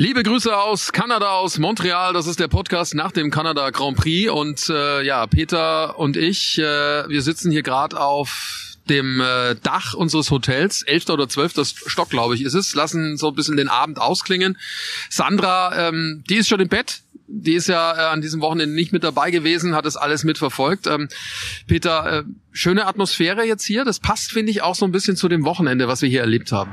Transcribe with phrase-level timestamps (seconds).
[0.00, 2.12] Liebe Grüße aus Kanada, aus Montreal.
[2.12, 4.30] Das ist der Podcast nach dem Kanada Grand Prix.
[4.30, 6.62] Und äh, ja, Peter und ich, äh,
[7.08, 11.08] wir sitzen hier gerade auf dem äh, Dach unseres Hotels, 11.
[11.08, 11.66] oder 12.
[11.88, 14.56] Stock, glaube ich, ist es, lassen so ein bisschen den Abend ausklingen.
[15.10, 18.92] Sandra, ähm, die ist schon im Bett, die ist ja äh, an diesem Wochenende nicht
[18.92, 20.86] mit dabei gewesen, hat das alles mitverfolgt.
[20.86, 21.08] Ähm,
[21.66, 22.22] Peter, äh,
[22.52, 23.84] schöne Atmosphäre jetzt hier.
[23.84, 26.52] Das passt, finde ich, auch so ein bisschen zu dem Wochenende, was wir hier erlebt
[26.52, 26.72] haben.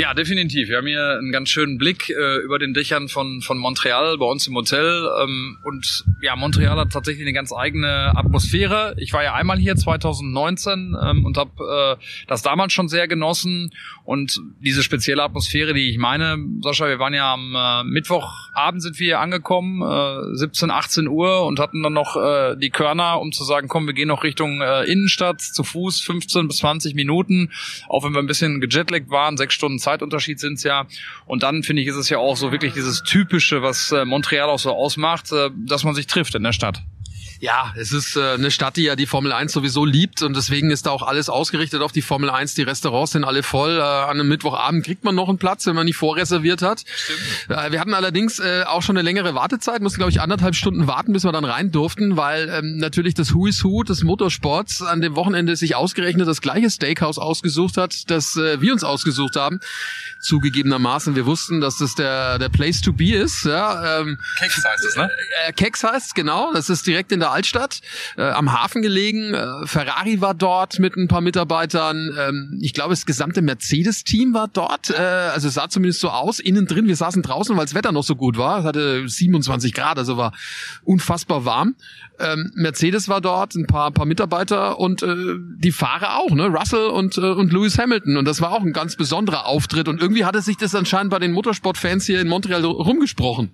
[0.00, 0.70] Ja, definitiv.
[0.70, 4.24] Wir haben hier einen ganz schönen Blick äh, über den Dächern von, von Montreal bei
[4.24, 5.06] uns im Hotel.
[5.22, 8.94] Ähm, und ja, Montreal hat tatsächlich eine ganz eigene Atmosphäre.
[8.96, 13.74] Ich war ja einmal hier 2019 ähm, und habe äh, das damals schon sehr genossen.
[14.04, 18.98] Und diese spezielle Atmosphäre, die ich meine, Sascha, wir waren ja am äh, Mittwochabend sind
[18.98, 23.32] wir hier angekommen, äh, 17, 18 Uhr und hatten dann noch äh, die Körner, um
[23.32, 27.50] zu sagen, komm, wir gehen noch Richtung äh, Innenstadt zu Fuß, 15 bis 20 Minuten,
[27.86, 30.86] auch wenn wir ein bisschen gejetlaggt waren, sechs Stunden Zeitunterschied sind's ja.
[31.26, 34.48] Und dann finde ich, ist es ja auch so wirklich dieses Typische, was äh, Montreal
[34.48, 36.82] auch so ausmacht, äh, dass man sich trifft in der Stadt.
[37.40, 40.70] Ja, es ist äh, eine Stadt, die ja die Formel 1 sowieso liebt und deswegen
[40.70, 42.54] ist da auch alles ausgerichtet auf die Formel 1.
[42.54, 43.78] Die Restaurants sind alle voll.
[43.78, 46.84] Äh, an einem Mittwochabend kriegt man noch einen Platz, wenn man nicht vorreserviert hat.
[47.48, 50.86] Äh, wir hatten allerdings äh, auch schon eine längere Wartezeit, mussten glaube ich anderthalb Stunden
[50.86, 54.82] warten, bis wir dann rein durften, weil ähm, natürlich das Who is Who des Motorsports
[54.82, 59.36] an dem Wochenende sich ausgerechnet das gleiche Steakhouse ausgesucht hat, das äh, wir uns ausgesucht
[59.36, 59.60] haben.
[60.20, 63.46] Zugegebenermaßen, wir wussten, dass das der der Place to be ist.
[63.46, 65.10] Ja, ähm, Keks heißt es, ne?
[65.46, 66.52] Äh, Keks heißt genau.
[66.52, 67.80] Das ist direkt in der Altstadt,
[68.16, 69.34] äh, am Hafen gelegen.
[69.34, 72.10] Äh, Ferrari war dort mit ein paar Mitarbeitern.
[72.18, 74.90] Ähm, ich glaube, das gesamte Mercedes-Team war dort.
[74.90, 76.40] Äh, also es sah zumindest so aus.
[76.40, 78.60] Innen drin, wir saßen draußen, weil das Wetter noch so gut war.
[78.60, 80.32] Es hatte 27 Grad, also war
[80.84, 81.74] unfassbar warm.
[82.18, 85.16] Ähm, Mercedes war dort, ein paar, paar Mitarbeiter und äh,
[85.56, 86.48] die Fahrer auch, ne?
[86.48, 88.18] Russell und, äh, und Lewis Hamilton.
[88.18, 89.88] Und das war auch ein ganz besonderer Auftritt.
[89.88, 93.50] Und irgendwie hatte sich das anscheinend bei den Motorsportfans hier in Montreal rumgesprochen.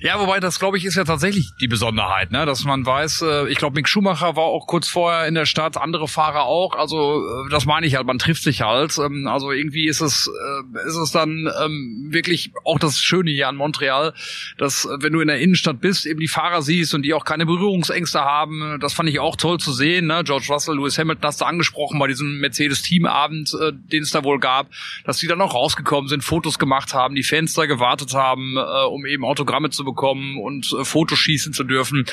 [0.00, 2.44] Ja, wobei das, glaube ich, ist ja tatsächlich die Besonderheit, ne?
[2.44, 5.76] dass man weiß, äh, ich glaube, Mick Schumacher war auch kurz vorher in der Stadt,
[5.76, 6.74] andere Fahrer auch.
[6.74, 8.96] Also äh, das meine ich halt, man trifft sich halt.
[8.98, 13.48] Ähm, also irgendwie ist es, äh, ist es dann ähm, wirklich auch das Schöne hier
[13.48, 14.14] an Montreal,
[14.56, 17.44] dass wenn du in der Innenstadt bist, eben die Fahrer siehst und die auch keine
[17.44, 18.78] Berührungsängste haben.
[18.80, 20.06] Das fand ich auch toll zu sehen.
[20.06, 20.22] Ne?
[20.24, 24.38] George Russell, Lewis Hamilton hast du angesprochen bei diesem Mercedes-Teamabend, äh, den es da wohl
[24.38, 24.68] gab,
[25.04, 29.06] dass die dann auch rausgekommen sind, Fotos gemacht haben, die Fans da gewartet haben, um
[29.06, 32.06] eben Autogramme zu bekommen und Fotos schießen zu dürfen.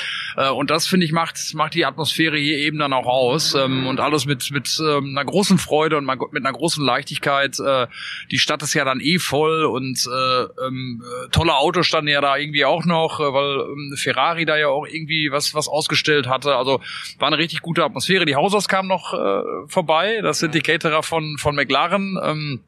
[0.54, 3.54] Und das, finde ich, macht, macht die Atmosphäre hier eben dann auch aus.
[3.54, 7.58] Ähm, und alles mit, mit ähm, einer großen Freude und mit einer großen Leichtigkeit.
[7.60, 7.86] Äh,
[8.30, 11.02] die Stadt ist ja dann eh voll und äh, ähm,
[11.32, 14.86] tolle Autos standen ja da irgendwie auch noch, äh, weil ähm, Ferrari da ja auch
[14.86, 16.56] irgendwie was, was ausgestellt hatte.
[16.56, 16.80] Also
[17.18, 18.26] war eine richtig gute Atmosphäre.
[18.26, 20.20] Die Hausers kamen noch äh, vorbei.
[20.22, 22.18] Das sind die Caterer von, von McLaren.
[22.22, 22.60] Ähm,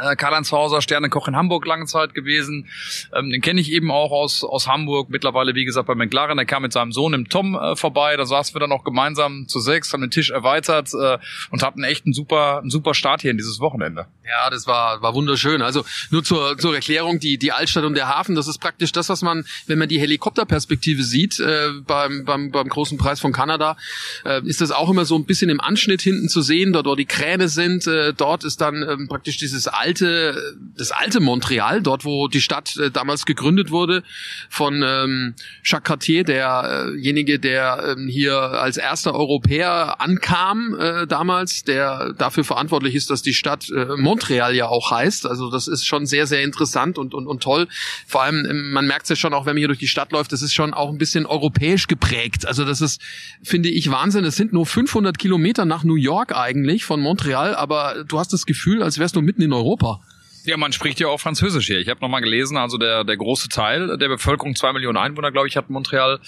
[0.00, 2.68] äh, Karl-Heinz Hauser, Sternekoch in Hamburg lange Zeit gewesen.
[3.14, 5.10] Ähm, den kenne ich eben auch aus, aus Hamburg.
[5.10, 6.36] Mittlerweile, wie gesagt, bei McLaren.
[6.36, 8.16] Der kam mit seinem Sohn, im Tom, äh, vorbei.
[8.16, 11.18] Da saßen wir dann auch gemeinsam zu sechs, haben den Tisch erweitert äh,
[11.50, 14.06] und hatten echt einen super, einen super Start hier in dieses Wochenende.
[14.26, 15.62] Ja, das war, war wunderschön.
[15.62, 19.08] Also nur zur, zur Erklärung, die, die Altstadt und der Hafen, das ist praktisch das,
[19.08, 23.76] was man, wenn man die Helikopterperspektive sieht, äh, beim, beim, beim großen Preis von Kanada,
[24.24, 26.94] äh, ist das auch immer so ein bisschen im Anschnitt hinten zu sehen, dort, wo
[26.94, 27.86] die Kräne sind.
[27.86, 32.76] Äh, dort ist dann ähm, praktisch dieses alte, das alte Montreal, dort wo die Stadt
[32.76, 34.02] äh, damals gegründet wurde
[34.48, 42.14] von ähm, Jacques Cartier, derjenige, der äh, hier als erster Europäer ankam äh, damals, der
[42.16, 45.26] dafür verantwortlich ist, dass die Stadt äh, Montreal ja auch heißt.
[45.26, 47.68] Also das ist schon sehr, sehr interessant und, und, und toll.
[48.06, 50.12] Vor allem, ähm, man merkt es ja schon auch, wenn man hier durch die Stadt
[50.12, 52.46] läuft, das ist schon auch ein bisschen europäisch geprägt.
[52.46, 53.02] Also das ist,
[53.42, 54.24] finde ich, Wahnsinn.
[54.24, 58.46] Es sind nur 500 Kilometer nach New York eigentlich von Montreal, aber du hast das
[58.46, 59.73] Gefühl, als wärst du mitten in Europa.
[59.74, 60.13] Europa.
[60.46, 61.78] Ja, man spricht ja auch Französisch hier.
[61.78, 65.48] Ich habe nochmal gelesen, also der, der große Teil der Bevölkerung, zwei Millionen Einwohner, glaube
[65.48, 66.20] ich, hat Montreal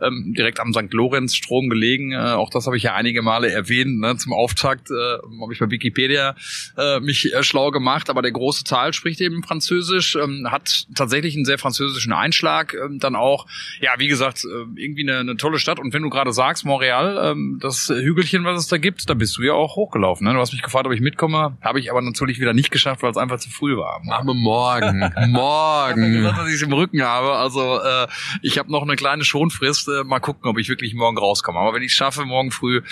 [0.00, 0.92] ähm, direkt am St.
[0.92, 2.12] Lorenz-Strom gelegen.
[2.12, 3.98] Äh, auch das habe ich ja einige Male erwähnt.
[3.98, 4.16] Ne?
[4.16, 6.36] Zum Auftakt äh, habe ich bei Wikipedia
[6.78, 11.34] äh, mich äh, schlau gemacht, aber der große Teil spricht eben Französisch, ähm, hat tatsächlich
[11.34, 12.74] einen sehr französischen Einschlag.
[12.74, 13.46] Ähm, dann auch,
[13.80, 15.80] ja, wie gesagt, äh, irgendwie eine, eine tolle Stadt.
[15.80, 19.36] Und wenn du gerade sagst, Montreal, ähm, das Hügelchen, was es da gibt, da bist
[19.36, 20.24] du ja auch hochgelaufen.
[20.28, 20.32] Ne?
[20.32, 21.56] Du hast mich gefragt, ob ich mitkomme.
[21.60, 24.00] Habe ich aber natürlich wieder nicht geschafft, weil es einfach zu früh früh war.
[24.04, 25.00] Machen wir morgen.
[25.28, 26.04] morgen.
[26.04, 27.32] Ich gesagt, dass ich es im Rücken habe.
[27.36, 28.06] Also äh,
[28.42, 29.88] ich habe noch eine kleine Schonfrist.
[29.88, 31.58] Äh, mal gucken, ob ich wirklich morgen rauskomme.
[31.58, 32.82] Aber wenn ich es schaffe, morgen früh,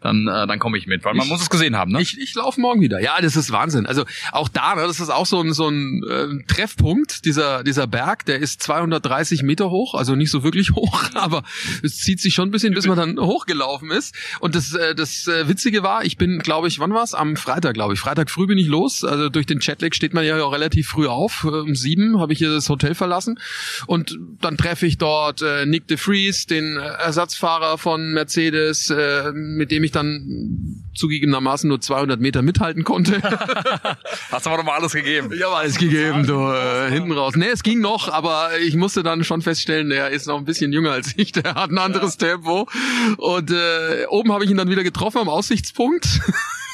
[0.00, 1.04] dann, äh, dann komme ich mit.
[1.04, 2.00] Weil man Ich- muss es gesehen haben, ne?
[2.00, 3.00] Ich, ich laufe morgen wieder.
[3.00, 3.86] Ja, das ist Wahnsinn.
[3.86, 7.86] Also auch da, ne, das ist auch so ein, so ein äh, Treffpunkt, dieser, dieser
[7.86, 11.42] Berg, der ist 230 Meter hoch, also nicht so wirklich hoch, aber
[11.82, 14.14] es zieht sich schon ein bisschen, bis man dann hochgelaufen ist.
[14.40, 17.14] Und das, äh, das äh, Witzige war, ich bin, glaube ich, wann war's?
[17.14, 18.00] Am Freitag, glaube ich.
[18.00, 19.04] Freitag früh bin ich los.
[19.04, 21.44] Also durch den Jetlag steht man ja auch relativ früh auf.
[21.44, 23.38] Äh, Um sieben habe ich hier das Hotel verlassen.
[23.86, 29.32] Und dann treffe ich dort äh, Nick de Vries, den äh, Ersatzfahrer von Mercedes, äh,
[29.32, 33.20] mit dem ich dann zugegebenermaßen nur 200 Meter mithalten konnte.
[34.30, 35.30] Hast aber doch mal alles gegeben.
[35.32, 37.34] Ich habe alles gegeben, du, äh, hinten raus.
[37.36, 40.72] Nee, es ging noch, aber ich musste dann schon feststellen, der ist noch ein bisschen
[40.72, 42.68] jünger als ich, der hat ein anderes Tempo.
[43.16, 46.20] Und äh, oben habe ich ihn dann wieder getroffen am Aussichtspunkt.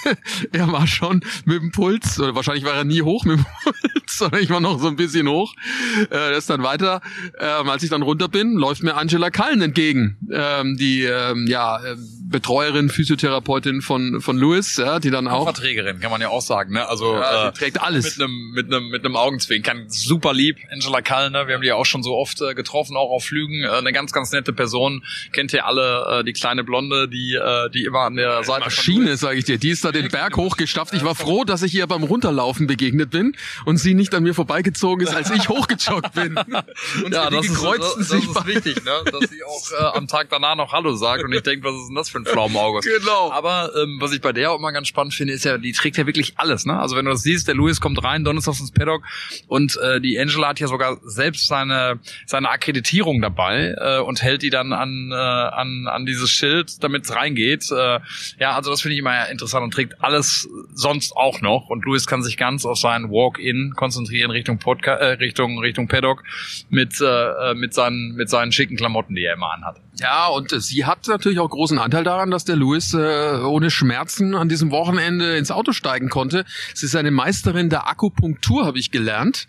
[0.53, 4.19] er war schon mit dem Puls, oder wahrscheinlich war er nie hoch mit dem Puls,
[4.19, 5.55] sondern ich war noch so ein bisschen hoch.
[6.01, 7.01] Äh, das ist dann weiter.
[7.39, 11.79] Ähm, als ich dann runter bin, läuft mir Angela Kallen entgegen, ähm, die ähm, ja
[11.79, 11.97] äh,
[12.31, 16.73] Betreuerin, Physiotherapeutin von von Louis, ja, die dann auch Verträgerin, kann man ja auch sagen,
[16.73, 16.89] ne?
[16.89, 18.17] Also ja, äh, trägt alles.
[18.17, 21.75] mit einem mit einem mit einem Augenzwinkern super lieb Angela Kallner wir haben die ja
[21.75, 25.03] auch schon so oft äh, getroffen auch auf Flügen äh, eine ganz ganz nette Person
[25.33, 29.17] kennt ihr alle äh, die kleine blonde die äh, die immer an der Seite Maschine,
[29.17, 29.59] sage ich dir.
[29.59, 30.95] Die ist da den Berg hochgestafft.
[30.95, 33.35] Ich war froh, dass ich ihr beim Runterlaufen begegnet bin
[33.65, 36.37] und sie nicht an mir vorbeigezogen ist, als ich hochgejoggt bin.
[36.37, 38.93] Und ja, die das ist, das, das ist wichtig, ne?
[39.11, 41.89] dass sie auch äh, am Tag danach noch Hallo sagt und ich denke, was ist
[41.89, 42.81] denn das für ein Pflaumenauge?
[42.99, 43.31] Genau.
[43.31, 45.97] Aber ähm, was ich bei der auch immer ganz spannend finde, ist ja, die trägt
[45.97, 46.67] ja wirklich alles.
[46.67, 46.79] Ne?
[46.79, 49.03] Also wenn du das siehst, der Louis kommt rein, donnerstags ins Paddock
[49.47, 54.43] und äh, die Angela hat ja sogar selbst seine seine Akkreditierung dabei äh, und hält
[54.43, 57.71] die dann an äh, an an dieses Schild, damit es reingeht.
[57.71, 58.01] Äh,
[58.39, 61.69] ja, also das finde ich immer interessant und trägt alles sonst auch noch.
[61.69, 66.25] Und Louis kann sich ganz auf seinen Walk-in konzentrieren Richtung Podcast, äh, Richtung Richtung Paddock
[66.69, 69.81] mit äh, mit seinen mit seinen schicken Klamotten, die er immer anhat.
[70.01, 73.71] Ja, und äh, sie hat natürlich auch großen Anteil daran, dass der Louis äh, ohne
[73.71, 76.45] Schmerzen an diesem Wochenende ins Auto steigen konnte.
[76.75, 79.49] Sie ist eine Meisterin der Akupunktur, habe ich gelernt.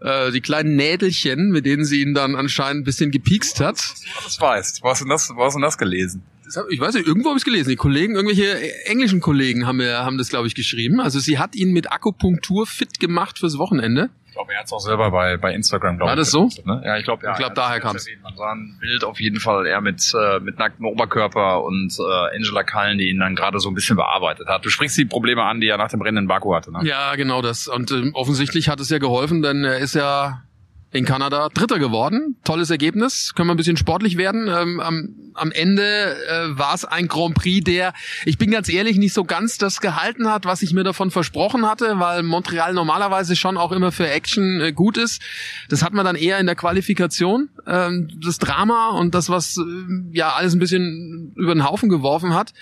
[0.00, 3.76] Äh, die kleinen Nädelchen, mit denen sie ihn dann anscheinend ein bisschen gepiekst hat.
[4.24, 4.82] Das weißt.
[4.82, 6.22] Wo hast du das, wo hast du das gelesen?
[6.44, 7.70] Das hab, ich weiß nicht, irgendwo habe ich gelesen.
[7.70, 11.00] Die Kollegen, irgendwelche englischen Kollegen haben, mir, haben das, glaube ich, geschrieben.
[11.00, 14.10] Also sie hat ihn mit Akupunktur fit gemacht fürs Wochenende.
[14.36, 16.20] Ich glaube, er hat es auch selber bei, bei Instagram, glaube War ich.
[16.20, 16.50] das so?
[16.66, 16.82] Ne?
[16.84, 17.32] Ja, ich glaube, ja.
[17.32, 18.06] Ich glaub, er hat's daher kam's.
[18.06, 18.22] erwähnt.
[18.22, 22.36] Man sah ein Bild auf jeden Fall, er mit, äh, mit nacktem Oberkörper und äh,
[22.36, 24.62] Angela Cullen, die ihn dann gerade so ein bisschen bearbeitet hat.
[24.62, 26.70] Du sprichst die Probleme an, die er nach dem Rennen in Baku hatte.
[26.70, 26.80] Ne?
[26.82, 27.66] Ja, genau das.
[27.66, 30.42] Und ähm, offensichtlich hat es ja geholfen, denn er ist ja
[30.96, 32.36] in Kanada Dritter geworden.
[32.44, 33.34] Tolles Ergebnis.
[33.34, 34.48] Können wir ein bisschen sportlich werden.
[34.48, 37.92] Ähm, am, am Ende äh, war es ein Grand Prix, der,
[38.24, 41.66] ich bin ganz ehrlich, nicht so ganz das gehalten hat, was ich mir davon versprochen
[41.66, 45.20] hatte, weil Montreal normalerweise schon auch immer für Action äh, gut ist.
[45.68, 47.50] Das hat man dann eher in der Qualifikation.
[47.66, 49.62] Ähm, das Drama und das, was äh,
[50.12, 52.52] ja alles ein bisschen über den Haufen geworfen hat.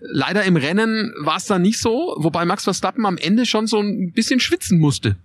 [0.00, 3.80] Leider im Rennen war es dann nicht so, wobei Max Verstappen am Ende schon so
[3.80, 5.16] ein bisschen schwitzen musste.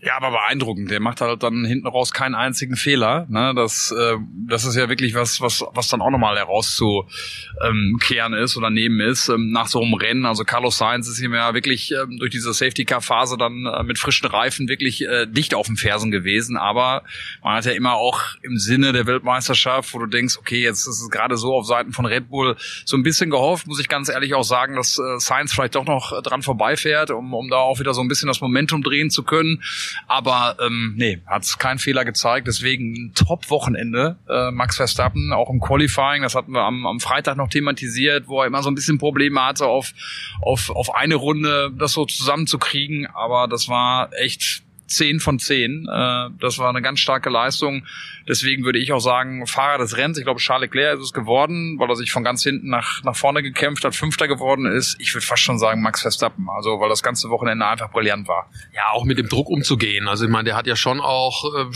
[0.00, 0.90] Ja, aber beeindruckend.
[0.90, 3.26] Der macht halt dann hinten raus keinen einzigen Fehler.
[3.28, 3.52] Ne?
[3.56, 4.16] Das, äh,
[4.46, 9.28] das ist ja wirklich was, was, was dann auch nochmal herauszukehren ist oder nehmen ist
[9.28, 10.24] ähm, nach so einem Rennen.
[10.24, 14.28] Also Carlos Sainz ist ihm ja wirklich ähm, durch diese Safety-Car-Phase dann äh, mit frischen
[14.28, 16.56] Reifen wirklich äh, dicht auf den Fersen gewesen.
[16.56, 17.02] Aber
[17.42, 21.02] man hat ja immer auch im Sinne der Weltmeisterschaft, wo du denkst, okay, jetzt ist
[21.02, 24.08] es gerade so auf Seiten von Red Bull so ein bisschen gehofft, muss ich ganz
[24.08, 27.56] ehrlich auch sagen, dass äh, Sainz vielleicht doch noch äh, dran vorbeifährt, um, um da
[27.56, 29.60] auch wieder so ein bisschen das Momentum drehen zu können.
[30.06, 32.46] Aber ähm, nee, hat keinen Fehler gezeigt.
[32.46, 34.16] Deswegen ein Top-Wochenende.
[34.28, 38.40] Äh, Max Verstappen, auch im Qualifying, das hatten wir am, am Freitag noch thematisiert, wo
[38.40, 39.92] er immer so ein bisschen Probleme hatte, auf,
[40.40, 43.06] auf, auf eine Runde das so zusammenzukriegen.
[43.06, 45.86] Aber das war echt 10 von 10.
[45.86, 47.86] Äh, das war eine ganz starke Leistung.
[48.28, 51.78] Deswegen würde ich auch sagen, Fahrer des Rennens, ich glaube Charles Leclerc ist es geworden,
[51.78, 54.96] weil er sich von ganz hinten nach, nach vorne gekämpft hat, Fünfter geworden ist.
[55.00, 58.50] Ich würde fast schon sagen Max Verstappen, also weil das ganze Wochenende einfach brillant war.
[58.74, 60.08] Ja, auch mit dem Druck umzugehen.
[60.08, 61.66] Also ich meine, der hat ja schon auch äh,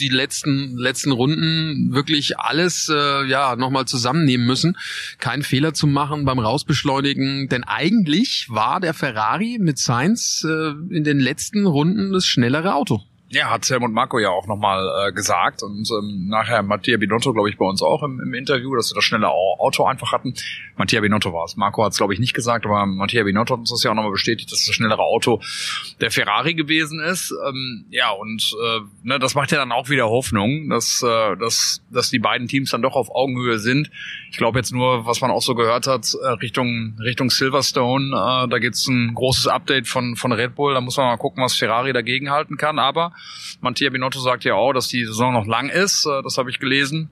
[0.00, 4.76] die letzten letzten Runden wirklich alles äh, ja nochmal zusammennehmen müssen,
[5.18, 7.48] keinen Fehler zu machen beim Rausbeschleunigen.
[7.48, 13.02] Denn eigentlich war der Ferrari mit Sainz äh, in den letzten Runden das schnellere Auto.
[13.32, 17.48] Ja, hat Helmut Marco ja auch nochmal äh, gesagt und ähm, nachher Mattia Binotto, glaube
[17.48, 20.34] ich, bei uns auch im, im Interview, dass wir das schnelle Auto einfach hatten.
[20.76, 21.56] Mattia Binotto war es.
[21.56, 23.94] Marco hat es, glaube ich, nicht gesagt, aber Mattia Binotto hat uns das ja auch
[23.94, 25.40] nochmal bestätigt, dass das schnellere Auto
[26.00, 27.32] der Ferrari gewesen ist.
[27.46, 31.84] Ähm, ja, und äh, ne, das macht ja dann auch wieder Hoffnung, dass, äh, dass,
[31.88, 33.92] dass die beiden Teams dann doch auf Augenhöhe sind.
[34.32, 38.48] Ich glaube jetzt nur, was man auch so gehört hat, äh, Richtung, Richtung Silverstone, äh,
[38.48, 41.54] da gibt's ein großes Update von, von Red Bull, da muss man mal gucken, was
[41.54, 43.12] Ferrari dagegen halten kann, aber
[43.60, 46.06] Mattia Binotto sagt ja auch, dass die Saison noch lang ist.
[46.06, 47.10] Äh, das habe ich gelesen.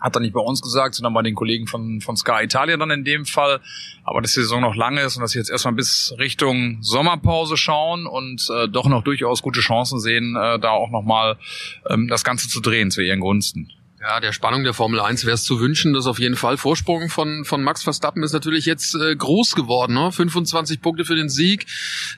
[0.00, 2.90] Hat er nicht bei uns gesagt, sondern bei den Kollegen von, von Sky Italia dann
[2.90, 3.60] in dem Fall.
[4.04, 7.56] Aber dass die Saison noch lang ist und dass sie jetzt erstmal bis Richtung Sommerpause
[7.56, 11.38] schauen und äh, doch noch durchaus gute Chancen sehen, äh, da auch nochmal
[11.88, 13.72] ähm, das Ganze zu drehen zu ihren Gunsten.
[14.00, 17.08] Ja, der Spannung der Formel 1 wäre es zu wünschen, dass auf jeden Fall Vorsprung
[17.08, 19.94] von, von Max Verstappen ist natürlich jetzt äh, groß geworden.
[19.94, 20.12] Ne?
[20.12, 21.66] 25 Punkte für den Sieg,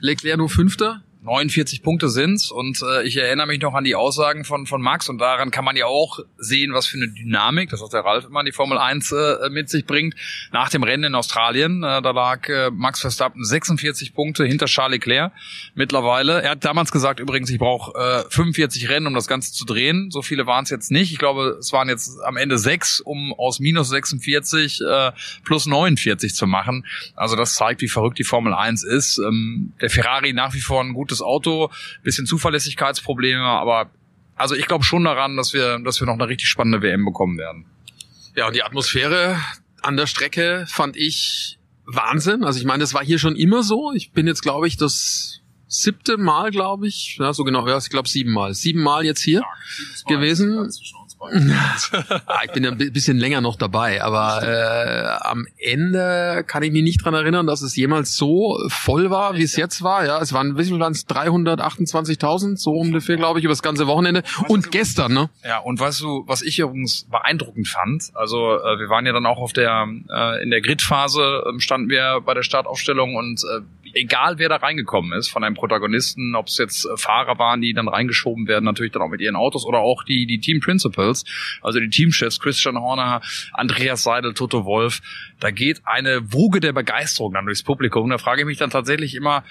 [0.01, 1.01] Leclerc nur Fünfter.
[1.21, 5.09] 49 Punkte sind's und äh, ich erinnere mich noch an die Aussagen von von Max
[5.09, 8.25] und daran kann man ja auch sehen, was für eine Dynamik, das auch der Ralf
[8.25, 10.15] immer die Formel 1 äh, mit sich bringt.
[10.53, 14.99] Nach dem Rennen in Australien, äh, da lag äh, Max Verstappen 46 Punkte hinter Charles
[14.99, 15.33] Leclerc
[15.75, 16.41] mittlerweile.
[16.41, 20.11] Er hat damals gesagt übrigens, ich brauche äh, 45 Rennen, um das Ganze zu drehen.
[20.11, 21.11] So viele waren es jetzt nicht.
[21.11, 25.11] Ich glaube, es waren jetzt am Ende sechs, um aus minus 46 äh,
[25.43, 26.85] plus 49 zu machen.
[27.15, 29.17] Also das zeigt, wie verrückt die Formel 1 ist.
[29.19, 31.71] Ähm, der Ferrari nach wie vor ein gut gutes Auto,
[32.03, 33.89] bisschen Zuverlässigkeitsprobleme, aber
[34.35, 37.37] also ich glaube schon daran, dass wir, dass wir noch eine richtig spannende WM bekommen
[37.37, 37.65] werden.
[38.35, 39.37] Ja, und die Atmosphäre
[39.81, 42.43] an der Strecke fand ich Wahnsinn.
[42.43, 43.91] Also ich meine, das war hier schon immer so.
[43.93, 47.89] Ich bin jetzt, glaube ich, das siebte Mal, glaube ich, ja, so genau, ja, ich
[47.89, 50.71] glaube sieben Mal, sieben Mal jetzt hier ja, gewesen.
[52.25, 56.71] ah, ich bin ja ein bisschen länger noch dabei, aber äh, am Ende kann ich
[56.71, 60.05] mich nicht dran erinnern, dass es jemals so voll war, wie es jetzt war.
[60.05, 61.07] Ja, es waren, viel waren es?
[61.07, 64.23] 328.000, so ungefähr, glaube ich, über das ganze Wochenende.
[64.47, 65.29] Und gestern, ne?
[65.43, 69.25] Ja, und weißt du, was ich übrigens beeindruckend fand, also äh, wir waren ja dann
[69.25, 73.61] auch auf der, äh, in der Gridphase, äh, standen wir bei der Startaufstellung und äh,
[73.93, 77.73] egal wer da reingekommen ist, von einem Protagonisten, ob es jetzt äh, Fahrer waren, die
[77.73, 81.25] dann reingeschoben werden, natürlich dann auch mit ihren Autos oder auch die, die Team Principals,
[81.61, 83.21] also die Teamchefs Christian Horner,
[83.53, 85.01] Andreas Seidel, Toto Wolf,
[85.39, 88.09] da geht eine Woge der Begeisterung dann durchs Publikum.
[88.09, 89.43] Da frage ich mich dann tatsächlich immer,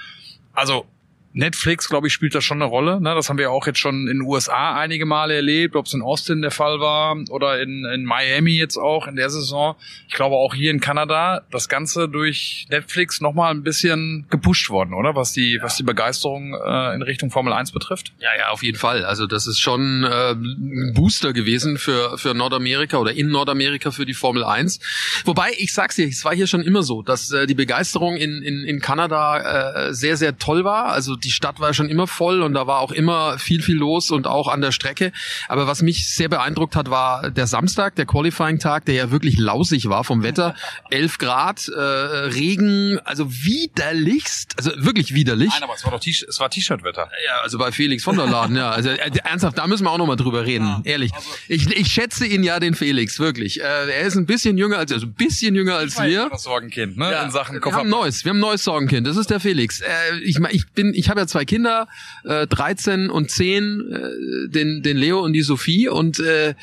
[0.53, 0.87] also
[1.33, 3.01] Netflix, glaube ich, spielt da schon eine Rolle.
[3.01, 3.15] Ne?
[3.15, 6.03] Das haben wir auch jetzt schon in den USA einige Male erlebt, ob es in
[6.03, 9.77] Austin der Fall war oder in, in Miami jetzt auch in der Saison.
[10.09, 14.95] Ich glaube auch hier in Kanada das Ganze durch Netflix nochmal ein bisschen gepusht worden,
[14.95, 15.15] oder?
[15.15, 15.63] Was die, ja.
[15.63, 18.13] was die Begeisterung äh, in Richtung Formel 1 betrifft.
[18.19, 19.05] Ja, ja, auf jeden Fall.
[19.05, 24.07] Also das ist schon äh, ein Booster gewesen für, für Nordamerika oder in Nordamerika für
[24.07, 24.81] die Formel 1.
[25.25, 28.43] Wobei, ich sag's dir, es war hier schon immer so, dass äh, die Begeisterung in,
[28.43, 30.87] in, in Kanada äh, sehr, sehr toll war.
[30.87, 34.11] Also die Stadt war schon immer voll und da war auch immer viel, viel los
[34.11, 35.13] und auch an der Strecke.
[35.49, 39.89] Aber was mich sehr beeindruckt hat, war der Samstag, der Qualifying-Tag, der ja wirklich lausig
[39.89, 40.55] war vom Wetter.
[40.91, 45.51] 11 Grad, äh, Regen, also widerlichst, also wirklich widerlich.
[45.51, 47.11] Nein, aber es war doch T-Shirt-Wetter.
[47.27, 48.71] Ja, also bei Felix von der Laden, ja.
[48.71, 51.13] Also äh, ernsthaft, da müssen wir auch nochmal drüber reden, ja, ehrlich.
[51.15, 53.61] Also, ich, ich schätze ihn ja, den Felix, wirklich.
[53.61, 56.29] Äh, er ist ein bisschen jünger als, also ein bisschen jünger als wir.
[56.31, 57.11] Das Sorgenkind, ne?
[57.11, 57.77] Ja, In Sachen Koffer.
[57.77, 59.07] Wir haben neues, wir haben ein neues Sorgenkind.
[59.07, 59.81] Das ist der Felix.
[59.81, 59.87] Äh,
[60.23, 61.89] ich, ich bin, ich habe ja zwei Kinder,
[62.25, 66.55] äh, 13 und 10, äh, den, den Leo und die Sophie und äh,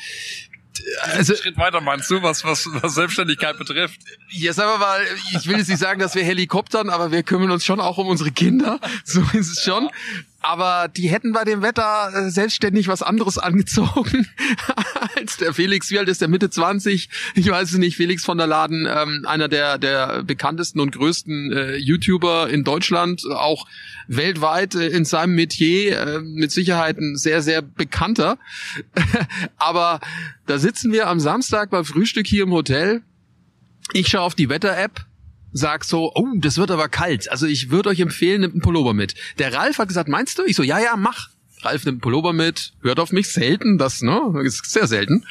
[1.14, 4.00] also Schritt weiter meinst du, was, was, was Selbstständigkeit betrifft?
[4.30, 5.00] Ja, sagen wir mal,
[5.32, 8.08] ich will jetzt nicht sagen, dass wir Helikoptern, aber wir kümmern uns schon auch um
[8.08, 8.78] unsere Kinder.
[9.04, 9.88] So ist es schon.
[10.40, 14.28] Aber die hätten bei dem Wetter äh, selbstständig was anderes angezogen
[15.16, 15.90] als der Felix.
[15.90, 16.28] Wie alt ist der?
[16.28, 17.08] Mitte 20?
[17.34, 17.96] Ich weiß es nicht.
[17.96, 23.22] Felix von der Laden, ähm, einer der, der bekanntesten und größten äh, YouTuber in Deutschland,
[23.30, 23.66] auch
[24.08, 28.38] weltweit äh, in seinem Metier, mit Sicherheit ein sehr, sehr bekannter.
[29.56, 30.00] Aber
[30.46, 33.02] da sitzen wir am Samstag beim Frühstück hier im Hotel.
[33.92, 35.06] Ich schaue auf die Wetter-App
[35.56, 37.30] sag so, oh, das wird aber kalt.
[37.30, 39.14] Also ich würde euch empfehlen, nimmt einen Pullover mit.
[39.38, 40.44] Der Ralf hat gesagt, meinst du?
[40.44, 41.30] Ich so, ja, ja, mach.
[41.62, 45.24] Ralf nimmt einen Pullover mit, hört auf mich, selten, das, ne, ist sehr selten.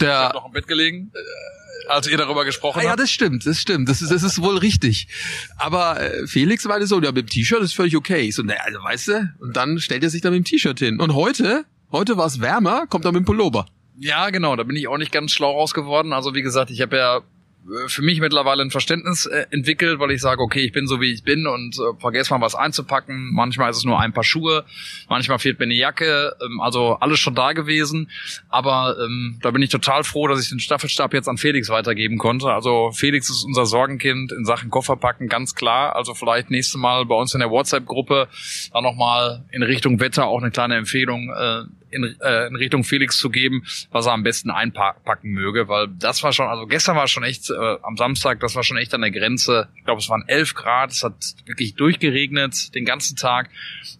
[0.00, 2.86] Der, ich noch im Bett gelegen, äh, als ihr darüber gesprochen habt.
[2.86, 5.08] Ja, das stimmt, das stimmt, das ist, das ist wohl richtig.
[5.56, 8.20] Aber äh, Felix war so, ja, mit dem T-Shirt ist völlig okay.
[8.20, 10.78] Ich so, naja, also weißt du, und dann stellt er sich da mit dem T-Shirt
[10.78, 11.00] hin.
[11.00, 13.66] Und heute, heute war es wärmer, kommt er mit dem Pullover.
[13.98, 16.12] Ja, genau, da bin ich auch nicht ganz schlau raus geworden.
[16.12, 17.20] Also wie gesagt, ich habe ja
[17.86, 21.12] für mich mittlerweile ein Verständnis äh, entwickelt, weil ich sage, okay, ich bin so wie
[21.12, 23.30] ich bin und äh, vergesse mal was einzupacken.
[23.32, 24.64] Manchmal ist es nur ein paar Schuhe,
[25.08, 28.10] manchmal fehlt mir eine Jacke, ähm, also alles schon da gewesen.
[28.48, 32.18] Aber ähm, da bin ich total froh, dass ich den Staffelstab jetzt an Felix weitergeben
[32.18, 32.48] konnte.
[32.48, 35.96] Also Felix ist unser Sorgenkind in Sachen Kofferpacken, ganz klar.
[35.96, 38.28] Also vielleicht nächste Mal bei uns in der WhatsApp-Gruppe
[38.72, 41.30] dann nochmal in Richtung Wetter auch eine kleine Empfehlung.
[41.30, 45.88] Äh, in, äh, in Richtung Felix zu geben, was er am besten einpacken möge, weil
[45.88, 48.94] das war schon, also gestern war schon echt, äh, am Samstag, das war schon echt
[48.94, 49.68] an der Grenze.
[49.76, 51.14] Ich glaube, es waren 11 Grad, es hat
[51.46, 53.50] wirklich durchgeregnet den ganzen Tag.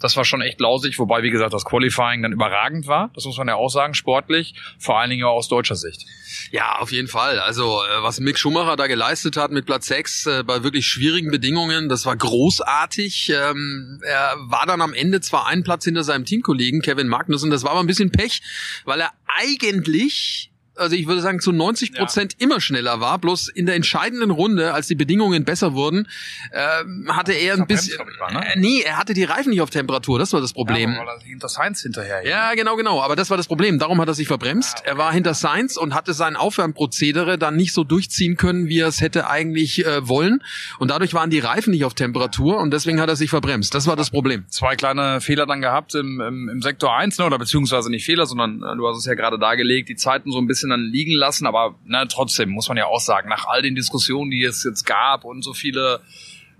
[0.00, 3.11] Das war schon echt lausig, wobei, wie gesagt, das Qualifying dann überragend war.
[3.14, 6.06] Das muss man ja auch sagen, sportlich, vor allen Dingen auch aus deutscher Sicht.
[6.50, 7.38] Ja, auf jeden Fall.
[7.38, 11.30] Also äh, was Mick Schumacher da geleistet hat mit Platz 6 äh, bei wirklich schwierigen
[11.30, 13.30] Bedingungen, das war großartig.
[13.35, 17.62] Ähm, er war dann am Ende zwar einen Platz hinter seinem Teamkollegen Kevin Magnussen, das
[17.62, 18.42] war aber ein bisschen Pech,
[18.85, 20.50] weil er eigentlich
[20.80, 22.46] also ich würde sagen, zu 90 Prozent ja.
[22.46, 23.18] immer schneller war.
[23.18, 26.08] Bloß in der entscheidenden Runde, als die Bedingungen besser wurden,
[26.50, 27.99] äh, hatte er ein bisschen.
[28.18, 28.54] War, ne?
[28.54, 30.18] äh, nee, er hatte die Reifen nicht auf Temperatur.
[30.18, 30.92] Das war das Problem.
[30.92, 32.22] Ja, war hinter Sainz hinterher.
[32.25, 33.02] Ja, ja, genau, genau.
[33.02, 33.78] Aber das war das Problem.
[33.78, 34.76] Darum hat er sich verbremst.
[34.76, 34.90] Ah, okay.
[34.90, 38.88] Er war hinter Sainz und hatte sein Aufwärmprozedere dann nicht so durchziehen können, wie er
[38.88, 40.42] es hätte eigentlich äh, wollen.
[40.78, 43.75] Und dadurch waren die Reifen nicht auf Temperatur und deswegen hat er sich verbremst.
[43.75, 44.44] Das war das Problem.
[44.49, 47.26] Zwei kleine Fehler dann gehabt im, im, im Sektor 1, ne?
[47.26, 50.38] oder beziehungsweise nicht Fehler, sondern äh, du hast es ja gerade dargelegt, die Zeiten so
[50.38, 53.62] ein bisschen dann liegen lassen, aber na, trotzdem muss man ja auch sagen, nach all
[53.62, 56.00] den Diskussionen, die es jetzt gab und so viele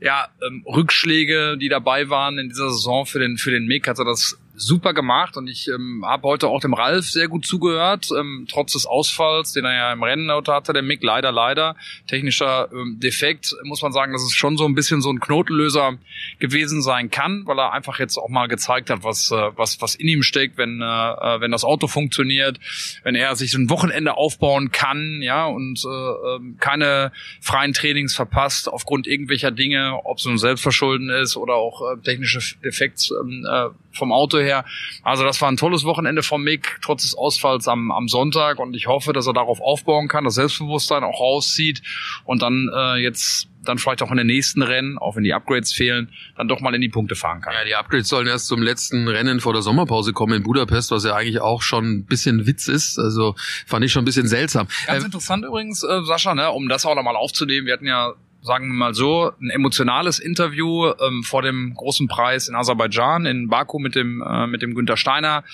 [0.00, 3.99] ja, ähm, Rückschläge, die dabei waren in dieser Saison für den für den Mick, hat
[3.99, 8.09] er das super gemacht und ich ähm, habe heute auch dem Ralf sehr gut zugehört,
[8.19, 11.76] ähm, trotz des Ausfalls, den er ja im Rennen hatte, der Mick leider, leider.
[12.07, 15.99] Technischer ähm, Defekt, muss man sagen, dass es schon so ein bisschen so ein Knotenlöser
[16.38, 19.95] gewesen sein kann, weil er einfach jetzt auch mal gezeigt hat, was, äh, was, was
[19.95, 22.59] in ihm steckt, wenn, äh, äh wenn das Auto funktioniert,
[23.02, 28.14] wenn er sich so ein Wochenende aufbauen kann, ja, und äh, ähm, keine freien Trainings
[28.14, 33.47] verpasst aufgrund irgendwelcher Dinge, ob es nun Selbstverschulden ist oder auch äh, technische Defekts ähm,
[33.50, 34.50] äh, vom Auto her.
[35.02, 38.59] Also das war ein tolles Wochenende von Mick, trotz des Ausfalls am, am Sonntag.
[38.59, 41.83] Und ich hoffe, dass er darauf aufbauen kann, das Selbstbewusstsein auch rauszieht
[42.25, 45.73] und dann äh, jetzt dann vielleicht auch in den nächsten Rennen, auch wenn die Upgrades
[45.73, 47.52] fehlen, dann doch mal in die Punkte fahren kann.
[47.52, 51.04] Ja, die Upgrades sollen erst zum letzten Rennen vor der Sommerpause kommen in Budapest, was
[51.04, 52.99] ja eigentlich auch schon ein bisschen Witz ist.
[52.99, 53.35] Also
[53.66, 54.69] fand ich schon ein bisschen seltsam.
[54.87, 57.66] Ganz äh, interessant übrigens, äh, Sascha, ne, um das auch nochmal aufzunehmen.
[57.66, 62.49] Wir hatten ja sagen wir mal so, ein emotionales Interview ähm, vor dem großen Preis
[62.49, 65.45] in Aserbaidschan, in Baku mit dem, äh, mit dem Günter Steiner,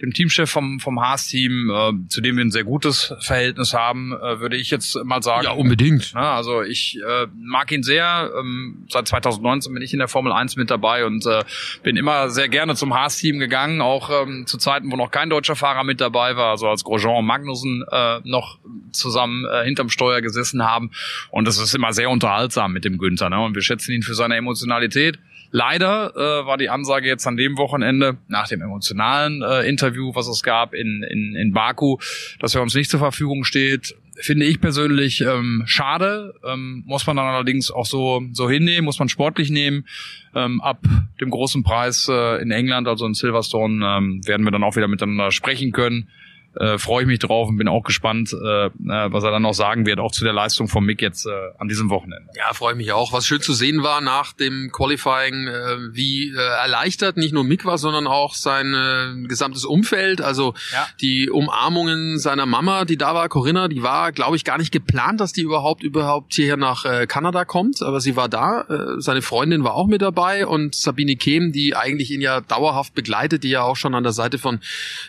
[0.00, 4.40] dem Teamchef vom, vom Haas-Team, äh, zu dem wir ein sehr gutes Verhältnis haben, äh,
[4.40, 5.44] würde ich jetzt mal sagen.
[5.44, 6.12] Ja, unbedingt.
[6.12, 8.30] Ja, also ich äh, mag ihn sehr.
[8.38, 11.42] Ähm, seit 2019 bin ich in der Formel 1 mit dabei und äh,
[11.82, 15.56] bin immer sehr gerne zum Haas-Team gegangen, auch ähm, zu Zeiten, wo noch kein deutscher
[15.56, 18.58] Fahrer mit dabei war, also als Grosjean und Magnussen äh, noch
[18.92, 20.92] zusammen äh, hinterm Steuer gesessen haben.
[21.30, 23.30] Und das ist immer sehr unterhaltsam unterhaltsam mit dem Günther.
[23.30, 23.40] Ne?
[23.40, 25.18] Und wir schätzen ihn für seine Emotionalität.
[25.52, 30.28] Leider äh, war die Ansage jetzt an dem Wochenende, nach dem emotionalen äh, Interview, was
[30.28, 31.98] es gab in, in, in Baku,
[32.40, 33.94] dass er uns nicht zur Verfügung steht.
[34.18, 36.34] Finde ich persönlich ähm, schade.
[36.44, 39.86] Ähm, muss man dann allerdings auch so, so hinnehmen, muss man sportlich nehmen.
[40.34, 40.84] Ähm, ab
[41.20, 44.88] dem großen Preis äh, in England, also in Silverstone, ähm, werden wir dann auch wieder
[44.88, 46.08] miteinander sprechen können
[46.56, 49.86] äh, freue ich mich drauf und bin auch gespannt, äh, was er dann noch sagen
[49.86, 52.30] wird, auch zu der Leistung von Mick jetzt äh, an diesem Wochenende.
[52.36, 53.12] Ja, freue ich mich auch.
[53.12, 57.64] Was schön zu sehen war nach dem Qualifying, äh, wie äh, erleichtert nicht nur Mick
[57.64, 60.20] war, sondern auch sein äh, gesamtes Umfeld.
[60.20, 60.86] Also ja.
[61.00, 65.20] die Umarmungen seiner Mama, die da war, Corinna, die war, glaube ich, gar nicht geplant,
[65.20, 68.62] dass die überhaupt überhaupt hierher nach äh, Kanada kommt, aber sie war da.
[68.62, 72.94] Äh, seine Freundin war auch mit dabei und Sabine Kehm, die eigentlich ihn ja dauerhaft
[72.94, 74.60] begleitet, die ja auch schon an der Seite von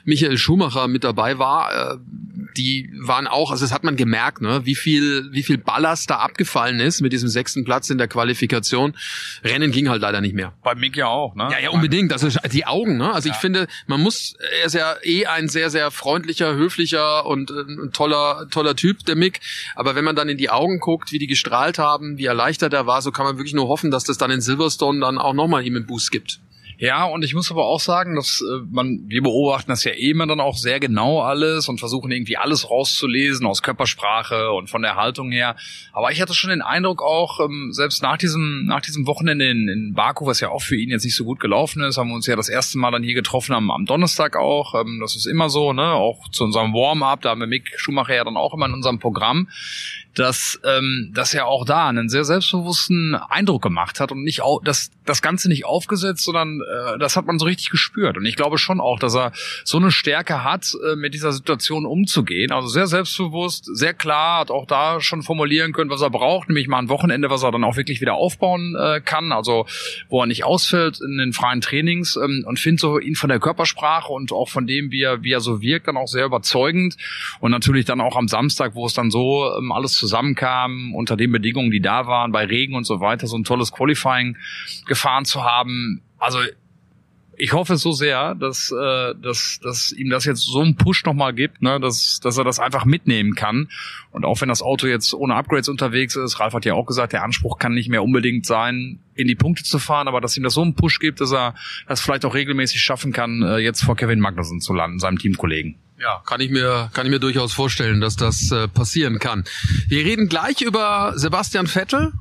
[0.05, 1.03] Michael Schumacher mit
[1.37, 1.97] dabei war, äh,
[2.55, 6.17] die waren auch, also das hat man gemerkt, ne, wie viel, wie viel Ballast da
[6.17, 8.95] abgefallen ist mit diesem sechsten Platz in der Qualifikation.
[9.43, 10.53] Rennen ging halt leider nicht mehr.
[10.63, 11.49] Bei Mick ja auch, ne?
[11.51, 12.11] Ja, ja, unbedingt.
[12.13, 13.13] Also die Augen, ne?
[13.13, 13.35] Also ja.
[13.35, 17.53] ich finde, man muss, er ist ja eh ein sehr, sehr freundlicher, höflicher und äh,
[17.53, 19.39] ein toller, toller Typ, der Mick.
[19.75, 22.87] Aber wenn man dann in die Augen guckt, wie die gestrahlt haben, wie erleichtert er
[22.87, 25.65] war, so kann man wirklich nur hoffen, dass das dann in Silverstone dann auch nochmal
[25.65, 26.39] ihm einen Boost gibt.
[26.79, 30.11] Ja, und ich muss aber auch sagen, dass äh, man, wir beobachten das ja eh
[30.11, 34.83] immer dann auch sehr genau alles und versuchen irgendwie alles rauszulesen aus Körpersprache und von
[34.83, 35.55] der Haltung her.
[35.91, 39.67] Aber ich hatte schon den Eindruck auch, ähm, selbst nach diesem, nach diesem Wochenende in,
[39.67, 42.15] in Baku, was ja auch für ihn jetzt nicht so gut gelaufen ist, haben wir
[42.15, 44.75] uns ja das erste Mal dann hier getroffen am, am Donnerstag auch.
[44.75, 45.93] Ähm, das ist immer so, ne?
[45.93, 48.99] Auch zu unserem Warm-up, da haben wir Mick Schumacher ja dann auch immer in unserem
[48.99, 49.47] Programm
[50.17, 54.61] dass, ähm, dass er auch da einen sehr selbstbewussten Eindruck gemacht hat und nicht auch
[54.63, 58.17] das, das Ganze nicht aufgesetzt, sondern äh, das hat man so richtig gespürt.
[58.17, 59.31] Und ich glaube schon auch, dass er
[59.63, 62.51] so eine Stärke hat, äh, mit dieser Situation umzugehen.
[62.51, 66.67] Also sehr selbstbewusst, sehr klar, hat auch da schon formulieren können, was er braucht, nämlich
[66.67, 69.67] mal ein Wochenende, was er dann auch wirklich wieder aufbauen äh, kann, also
[70.09, 73.39] wo er nicht ausfällt in den freien Trainings ähm, und finde so ihn von der
[73.39, 76.97] Körpersprache und auch von dem, wie er, wie er so wirkt, dann auch sehr überzeugend.
[77.39, 81.31] Und natürlich dann auch am Samstag, wo es dann so ähm, alles zusammenkam, unter den
[81.31, 84.37] Bedingungen, die da waren, bei Regen und so weiter, so ein tolles Qualifying
[84.85, 86.01] gefahren zu haben.
[86.17, 86.39] Also
[87.39, 91.33] ich hoffe so sehr, dass, äh, dass, dass ihm das jetzt so einen Push nochmal
[91.33, 93.69] gibt, ne, dass, dass er das einfach mitnehmen kann.
[94.11, 97.13] Und auch wenn das Auto jetzt ohne Upgrades unterwegs ist, Ralf hat ja auch gesagt,
[97.13, 100.43] der Anspruch kann nicht mehr unbedingt sein, in die Punkte zu fahren, aber dass ihm
[100.43, 101.53] das so einen Push gibt, dass er
[101.87, 105.75] das vielleicht auch regelmäßig schaffen kann, äh, jetzt vor Kevin Magnussen zu landen, seinem Teamkollegen.
[105.99, 109.45] Ja, kann ich mir kann ich mir durchaus vorstellen, dass das äh, passieren kann.
[109.87, 112.13] Wir reden gleich über Sebastian Vettel.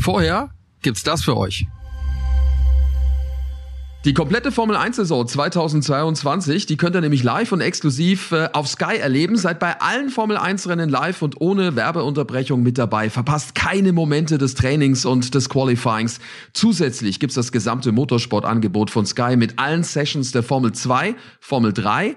[0.00, 0.50] Vorher
[0.82, 1.66] gibt's das für euch.
[4.06, 8.66] Die komplette Formel 1 Saison 2022, die könnt ihr nämlich live und exklusiv äh, auf
[8.66, 9.36] Sky erleben.
[9.36, 13.10] Seid bei allen Formel 1 Rennen live und ohne Werbeunterbrechung mit dabei.
[13.10, 16.18] Verpasst keine Momente des Trainings und des Qualifyings.
[16.54, 22.16] Zusätzlich gibt's das gesamte Motorsportangebot von Sky mit allen Sessions der Formel 2, Formel 3,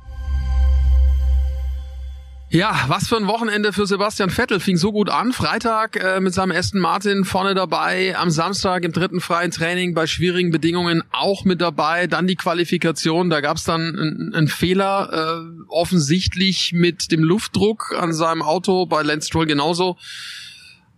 [2.53, 4.59] Ja, was für ein Wochenende für Sebastian Vettel.
[4.59, 5.31] Fing so gut an.
[5.31, 8.17] Freitag äh, mit seinem Aston Martin vorne dabei.
[8.17, 12.07] Am Samstag im dritten freien Training bei schwierigen Bedingungen auch mit dabei.
[12.07, 13.29] Dann die Qualifikation.
[13.29, 18.85] Da gab es dann einen Fehler, äh, offensichtlich mit dem Luftdruck an seinem Auto.
[18.85, 19.95] Bei Lance Stroll genauso.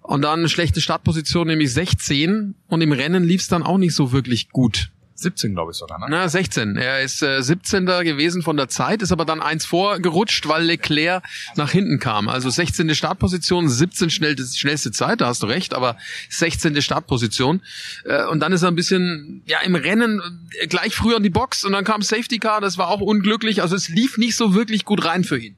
[0.02, 2.56] Und dann eine schlechte Startposition, nämlich 16.
[2.68, 4.90] Und im Rennen lief es dann auch nicht so wirklich gut.
[5.16, 6.08] 17, glaube ich sogar, ne?
[6.10, 6.76] Na, 16.
[6.76, 7.86] Er ist äh, 17.
[7.86, 11.24] gewesen von der Zeit, ist aber dann eins vorgerutscht, weil Leclerc
[11.56, 12.28] nach hinten kam.
[12.28, 12.94] Also 16.
[12.96, 15.98] Startposition, 17 schnell, schnellste Zeit, da hast du recht, aber
[16.30, 16.82] 16.
[16.82, 17.62] Startposition.
[18.06, 20.22] Äh, und dann ist er ein bisschen, ja, im Rennen
[20.60, 23.62] äh, gleich früher in die Box und dann kam Safety Car, das war auch unglücklich.
[23.62, 25.56] Also es lief nicht so wirklich gut rein für ihn.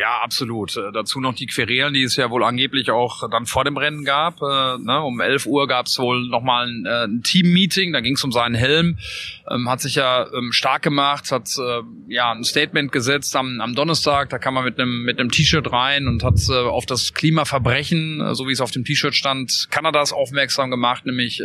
[0.00, 0.78] Ja, absolut.
[0.78, 4.06] Äh, dazu noch die Querelen, die es ja wohl angeblich auch dann vor dem Rennen
[4.06, 4.40] gab.
[4.40, 5.02] Äh, ne?
[5.04, 8.32] Um 11 Uhr gab es wohl nochmal ein, äh, ein Team-Meeting, da ging es um
[8.32, 8.96] seinen Helm.
[9.50, 11.50] Ähm, hat sich ja ähm, stark gemacht, hat
[12.08, 14.30] ja ein Statement gesetzt am, am Donnerstag.
[14.30, 18.48] Da kam er mit einem mit einem T-Shirt rein und hat auf das Klimaverbrechen, so
[18.48, 21.42] wie es auf dem T-Shirt stand, Kanadas aufmerksam gemacht, nämlich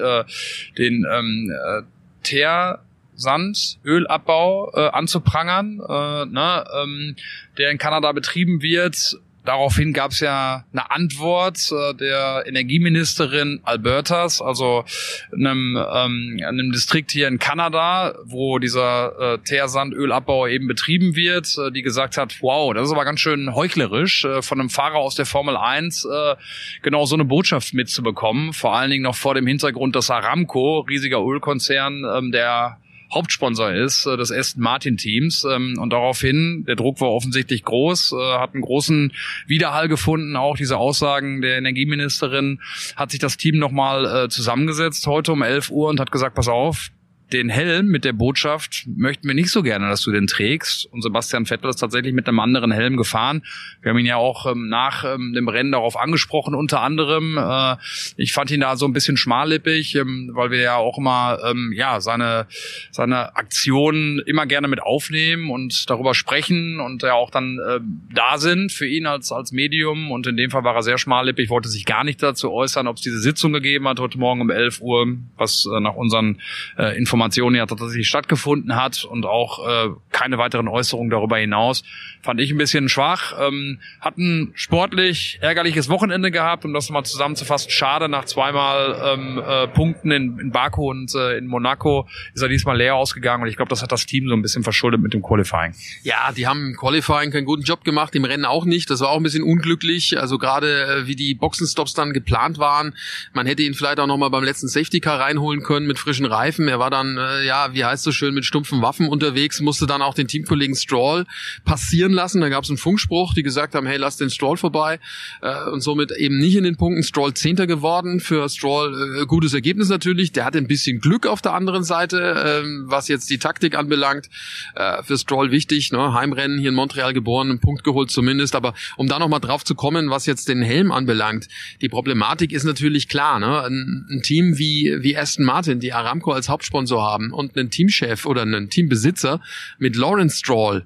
[0.77, 1.81] den ähm, äh,
[2.23, 2.84] Teer
[3.15, 7.15] Sand, Ölabbau äh, anzuprangern, äh, ne, ähm,
[7.57, 9.17] der in Kanada betrieben wird.
[9.45, 14.85] Daraufhin gab es ja eine Antwort äh, der Energieministerin Albertas, also
[15.31, 21.71] einem, ähm, einem Distrikt hier in Kanada, wo dieser äh, Teersandölabbau eben betrieben wird, äh,
[21.71, 25.13] die gesagt hat, wow, das ist aber ganz schön heuchlerisch, äh, von einem Fahrer aus
[25.13, 26.35] der Formel 1 äh,
[26.81, 31.19] genau so eine Botschaft mitzubekommen, vor allen Dingen noch vor dem Hintergrund, dass Aramco, riesiger
[31.19, 32.79] Ölkonzern, ähm, der
[33.15, 38.11] Hauptsponsor ist äh, des Aston Martin Teams ähm, und daraufhin der Druck war offensichtlich groß,
[38.11, 39.13] äh, hat einen großen
[39.47, 40.35] Widerhall gefunden.
[40.35, 42.59] Auch diese Aussagen der Energieministerin
[42.95, 46.49] hat sich das Team nochmal äh, zusammengesetzt heute um 11 Uhr und hat gesagt: Pass
[46.49, 46.91] auf,
[47.33, 50.85] den Helm mit der Botschaft möchten wir nicht so gerne, dass du den trägst.
[50.85, 53.43] Und Sebastian Vettel ist tatsächlich mit einem anderen Helm gefahren.
[53.81, 57.37] Wir haben ihn ja auch ähm, nach ähm, dem Rennen darauf angesprochen, unter anderem.
[57.37, 57.77] Äh,
[58.17, 61.73] ich fand ihn da so ein bisschen schmallippig, ähm, weil wir ja auch immer ähm,
[61.75, 62.45] ja seine
[62.91, 67.79] seine Aktionen immer gerne mit aufnehmen und darüber sprechen und ja auch dann äh,
[68.13, 70.11] da sind für ihn als als Medium.
[70.11, 72.97] Und in dem Fall war er sehr schmallippig, wollte sich gar nicht dazu äußern, ob
[72.97, 75.07] es diese Sitzung gegeben hat heute Morgen um 11 Uhr,
[75.37, 76.39] was äh, nach unseren
[76.77, 81.83] äh, Informationen Informationen ja tatsächlich stattgefunden hat und auch äh, keine weiteren Äußerungen darüber hinaus.
[82.21, 83.33] Fand ich ein bisschen schwach.
[83.39, 87.71] Ähm, hatten sportlich ärgerliches Wochenende gehabt, um das mal zusammenzufassen.
[87.71, 92.49] Schade, nach zweimal ähm, äh, Punkten in, in Baku und äh, in Monaco ist er
[92.49, 95.13] diesmal leer ausgegangen und ich glaube, das hat das Team so ein bisschen verschuldet mit
[95.13, 95.73] dem Qualifying.
[96.03, 98.89] Ja, die haben im Qualifying keinen guten Job gemacht, im Rennen auch nicht.
[98.89, 100.19] Das war auch ein bisschen unglücklich.
[100.19, 102.93] Also gerade äh, wie die Boxenstops dann geplant waren.
[103.31, 106.67] Man hätte ihn vielleicht auch nochmal beim letzten Safety Car reinholen können mit frischen Reifen.
[106.67, 109.85] Er war dann dann, äh, ja, wie heißt so schön, mit stumpfen Waffen unterwegs, musste
[109.85, 111.25] dann auch den Teamkollegen Stroll
[111.63, 112.41] passieren lassen.
[112.41, 114.99] Da gab es einen Funkspruch, die gesagt haben, hey, lass den Stroll vorbei
[115.41, 117.03] äh, und somit eben nicht in den Punkten.
[117.03, 120.31] Stroll Zehnter geworden, für Stroll äh, gutes Ergebnis natürlich.
[120.31, 124.29] Der hatte ein bisschen Glück auf der anderen Seite, äh, was jetzt die Taktik anbelangt.
[124.75, 126.13] Äh, für Stroll wichtig, ne?
[126.13, 128.55] Heimrennen hier in Montreal geboren, einen Punkt geholt zumindest.
[128.55, 131.47] Aber um da nochmal drauf zu kommen, was jetzt den Helm anbelangt,
[131.81, 133.39] die Problematik ist natürlich klar.
[133.39, 133.63] Ne?
[133.63, 138.25] Ein, ein Team wie, wie Aston Martin, die Aramco als Hauptsponsor haben und einen Teamchef
[138.25, 139.41] oder einen Teambesitzer
[139.79, 140.85] mit Lawrence Stroll,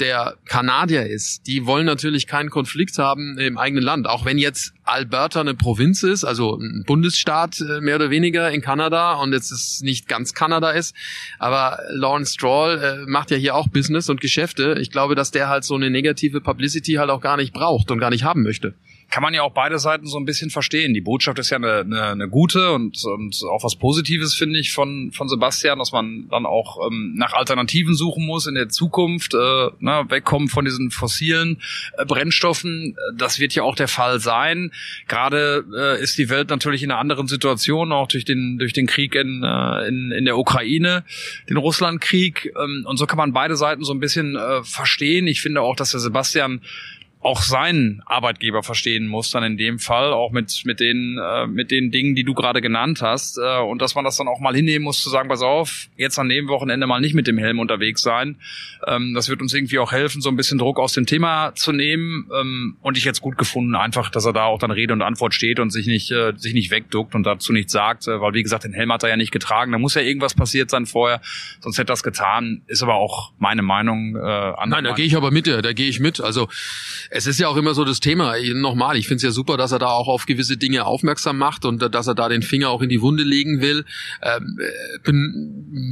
[0.00, 4.06] der Kanadier ist, die wollen natürlich keinen Konflikt haben im eigenen Land.
[4.06, 8.62] Auch wenn jetzt Alberta eine Provinz ist, also ein Bundesstaat äh, mehr oder weniger in
[8.62, 10.94] Kanada und jetzt ist nicht ganz Kanada ist.
[11.38, 14.76] Aber Lawrence Stroll äh, macht ja hier auch Business und Geschäfte.
[14.80, 17.98] Ich glaube, dass der halt so eine negative Publicity halt auch gar nicht braucht und
[17.98, 18.74] gar nicht haben möchte
[19.12, 20.94] kann man ja auch beide Seiten so ein bisschen verstehen.
[20.94, 24.72] Die Botschaft ist ja eine, eine, eine gute und, und auch was Positives, finde ich,
[24.72, 29.34] von, von Sebastian, dass man dann auch ähm, nach Alternativen suchen muss in der Zukunft,
[29.34, 31.60] äh, na, wegkommen von diesen fossilen
[31.98, 32.96] äh, Brennstoffen.
[33.14, 34.72] Das wird ja auch der Fall sein.
[35.08, 38.86] Gerade äh, ist die Welt natürlich in einer anderen Situation, auch durch den, durch den
[38.86, 41.04] Krieg in, äh, in, in der Ukraine,
[41.50, 42.50] den Russlandkrieg.
[42.58, 45.26] Ähm, und so kann man beide Seiten so ein bisschen äh, verstehen.
[45.26, 46.62] Ich finde auch, dass der Sebastian
[47.22, 51.70] auch seinen Arbeitgeber verstehen muss, dann in dem Fall, auch mit, mit, den, äh, mit
[51.70, 53.38] den Dingen, die du gerade genannt hast.
[53.38, 56.18] Äh, und dass man das dann auch mal hinnehmen muss, zu sagen, pass auf, jetzt
[56.18, 58.36] an dem Wochenende mal nicht mit dem Helm unterwegs sein.
[58.86, 61.70] Ähm, das wird uns irgendwie auch helfen, so ein bisschen Druck aus dem Thema zu
[61.70, 62.28] nehmen.
[62.34, 65.32] Ähm, und ich jetzt gut gefunden, einfach, dass er da auch dann Rede und Antwort
[65.32, 68.42] steht und sich nicht, äh, sich nicht wegduckt und dazu nichts sagt, äh, weil wie
[68.42, 69.70] gesagt, den Helm hat er ja nicht getragen.
[69.70, 71.20] Da muss ja irgendwas passiert sein vorher,
[71.60, 72.62] sonst hätte er das getan.
[72.66, 74.16] Ist aber auch meine Meinung.
[74.16, 76.20] Äh, Nein, da gehe ich aber mit, da gehe ich mit.
[76.20, 76.48] Also
[77.14, 78.34] es ist ja auch immer so das Thema.
[78.54, 81.66] Nochmal, ich finde es ja super, dass er da auch auf gewisse Dinge aufmerksam macht
[81.66, 83.84] und dass er da den Finger auch in die Wunde legen will.
[84.22, 85.12] Ähm, äh,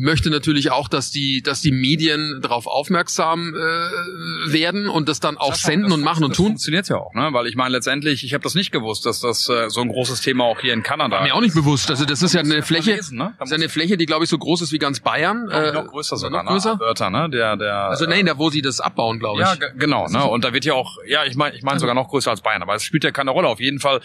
[0.00, 5.36] möchte natürlich auch, dass die, dass die Medien darauf aufmerksam äh, werden und das dann
[5.36, 6.46] auch das senden das, und machen und tun.
[6.46, 7.28] Das funktioniert ja auch, ne?
[7.32, 10.22] Weil ich meine letztendlich, ich habe das nicht gewusst, dass das äh, so ein großes
[10.22, 11.16] Thema auch hier in Kanada.
[11.16, 11.90] War mir auch nicht bewusst.
[11.90, 13.34] Also das ist ja eine Fläche, lesen, ne?
[13.38, 15.44] ist ja eine Fläche, die glaube ich so groß ist wie ganz Bayern.
[15.44, 16.74] Noch, äh, noch größer sogar, noch größer?
[16.74, 16.80] Ne?
[16.80, 17.28] Wörter, ne?
[17.28, 17.76] Der, der.
[17.90, 19.48] Also nein, da wo sie das abbauen, glaube ich.
[19.48, 20.06] Ja, genau.
[20.08, 20.24] Ne?
[20.24, 22.62] Und da wird ja auch, ja, ich meine ich meine sogar noch größer als Bayern,
[22.62, 23.48] aber es spielt ja keine Rolle.
[23.48, 24.00] Auf jeden Fall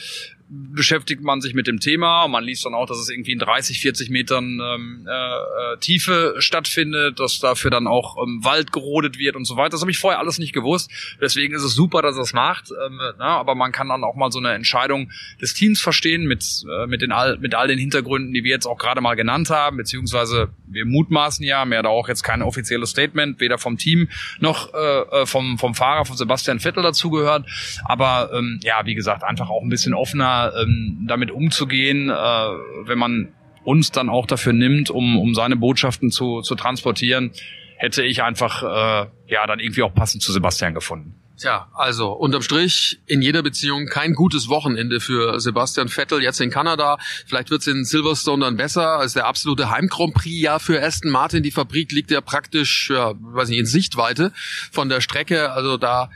[0.47, 2.27] beschäftigt man sich mit dem Thema.
[2.27, 6.35] Man liest dann auch, dass es irgendwie in 30, 40 Metern ähm, äh, äh, Tiefe
[6.37, 9.71] stattfindet, dass dafür dann auch ähm, Wald gerodet wird und so weiter.
[9.71, 10.91] Das habe ich vorher alles nicht gewusst.
[11.19, 12.69] Deswegen ist es super, dass es macht.
[12.69, 16.63] Ähm, na, aber man kann dann auch mal so eine Entscheidung des Teams verstehen mit,
[16.69, 19.49] äh, mit, den all, mit all den Hintergründen, die wir jetzt auch gerade mal genannt
[19.49, 24.09] haben, beziehungsweise wir mutmaßen ja, mehr da auch jetzt kein offizielles Statement, weder vom Team
[24.39, 27.45] noch äh, äh vom, vom Fahrer, von Sebastian Vettel dazugehört.
[27.83, 32.97] Aber ähm, ja, wie gesagt, einfach auch ein bisschen offener ähm, damit umzugehen, äh, wenn
[32.97, 33.29] man
[33.63, 37.31] uns dann auch dafür nimmt, um, um seine Botschaften zu, zu transportieren,
[37.77, 41.15] hätte ich einfach äh, ja dann irgendwie auch passend zu Sebastian gefunden.
[41.37, 46.49] Tja, also unterm Strich in jeder Beziehung kein gutes Wochenende für Sebastian Vettel jetzt in
[46.49, 46.97] Kanada.
[47.27, 51.11] Vielleicht wird's in Silverstone dann besser als der absolute Heim Grand Prix ja für Aston
[51.11, 51.43] Martin.
[51.43, 54.31] Die Fabrik liegt ja praktisch, ja, weiß nicht, in Sichtweite
[54.71, 55.51] von der Strecke.
[55.51, 56.09] Also da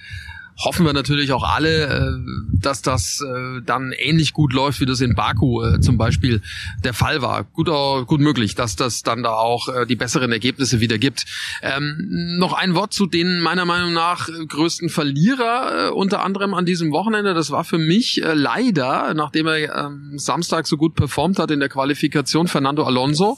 [0.60, 2.12] hoffen wir natürlich auch alle, äh,
[2.52, 6.42] dass das äh, dann ähnlich gut läuft, wie das in Baku äh, zum Beispiel
[6.84, 7.46] der Fall war.
[7.46, 7.68] Gut,
[8.08, 11.26] gut möglich, dass das dann da auch die besseren Ergebnisse wieder gibt.
[11.62, 16.92] Ähm, noch ein Wort zu den meiner Meinung nach größten Verlierer unter anderem an diesem
[16.92, 17.34] Wochenende.
[17.34, 21.70] Das war für mich leider, nachdem er ähm, Samstag so gut performt hat in der
[21.70, 23.38] Qualifikation, Fernando Alonso,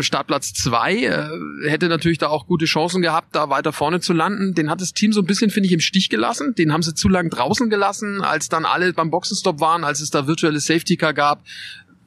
[0.00, 1.28] Startplatz zwei,
[1.66, 4.54] hätte natürlich da auch gute Chancen gehabt, da weiter vorne zu landen.
[4.54, 6.54] Den hat das Team so ein bisschen, finde ich, im Stich gelassen gelassen.
[6.54, 10.10] Den haben sie zu lang draußen gelassen, als dann alle beim Boxenstopp waren, als es
[10.10, 11.42] da virtuelle Safety Car gab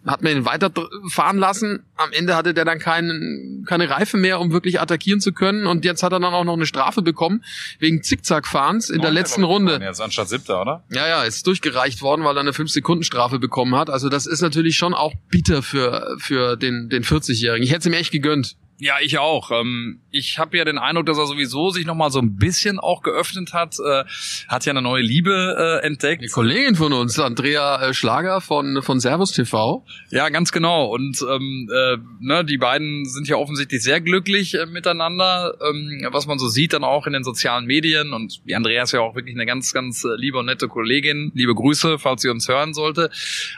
[0.06, 1.84] hat man ihn weiterfahren lassen.
[1.98, 5.68] Am Ende hatte der dann keinen, keine Reife mehr, um wirklich attackieren zu können.
[5.68, 7.44] Und jetzt hat er dann auch noch eine Strafe bekommen
[7.80, 9.78] wegen Zickzackfahrens in oh, der letzten Runde.
[9.82, 10.86] Jetzt anstatt siebter, oder?
[10.90, 13.90] Ja, ja, ist durchgereicht worden, weil er eine 5-Sekunden-Strafe bekommen hat.
[13.90, 17.64] Also das ist natürlich schon auch bitter für, für den, den 40-Jährigen.
[17.64, 18.56] Ich hätte es ihm echt gegönnt.
[18.82, 19.52] Ja, ich auch.
[19.52, 22.80] Ähm, ich habe ja den Eindruck, dass er sowieso sich noch mal so ein bisschen
[22.80, 23.76] auch geöffnet hat.
[23.78, 24.06] Äh,
[24.48, 26.24] hat ja eine neue Liebe äh, entdeckt.
[26.24, 29.86] Die Kollegin von uns, Andrea äh, Schlager von von Servus TV.
[30.12, 30.86] Ja, ganz genau.
[30.86, 36.26] Und ähm, äh, ne, die beiden sind ja offensichtlich sehr glücklich äh, miteinander, ähm, was
[36.26, 38.14] man so sieht dann auch in den sozialen Medien.
[38.14, 41.34] Und die Andrea ist ja auch wirklich eine ganz, ganz liebe und nette Kollegin.
[41.36, 43.10] Liebe Grüße, falls sie uns hören sollte.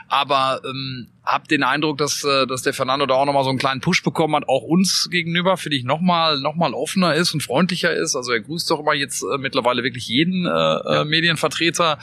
[0.08, 3.80] Aber ähm, hab den Eindruck, dass, dass der Fernando da auch nochmal so einen kleinen
[3.80, 7.94] Push bekommen hat, auch uns gegenüber, finde ich, nochmal noch mal offener ist und freundlicher
[7.94, 8.16] ist.
[8.16, 11.04] Also er grüßt doch immer jetzt äh, mittlerweile wirklich jeden äh, ja.
[11.04, 11.98] Medienvertreter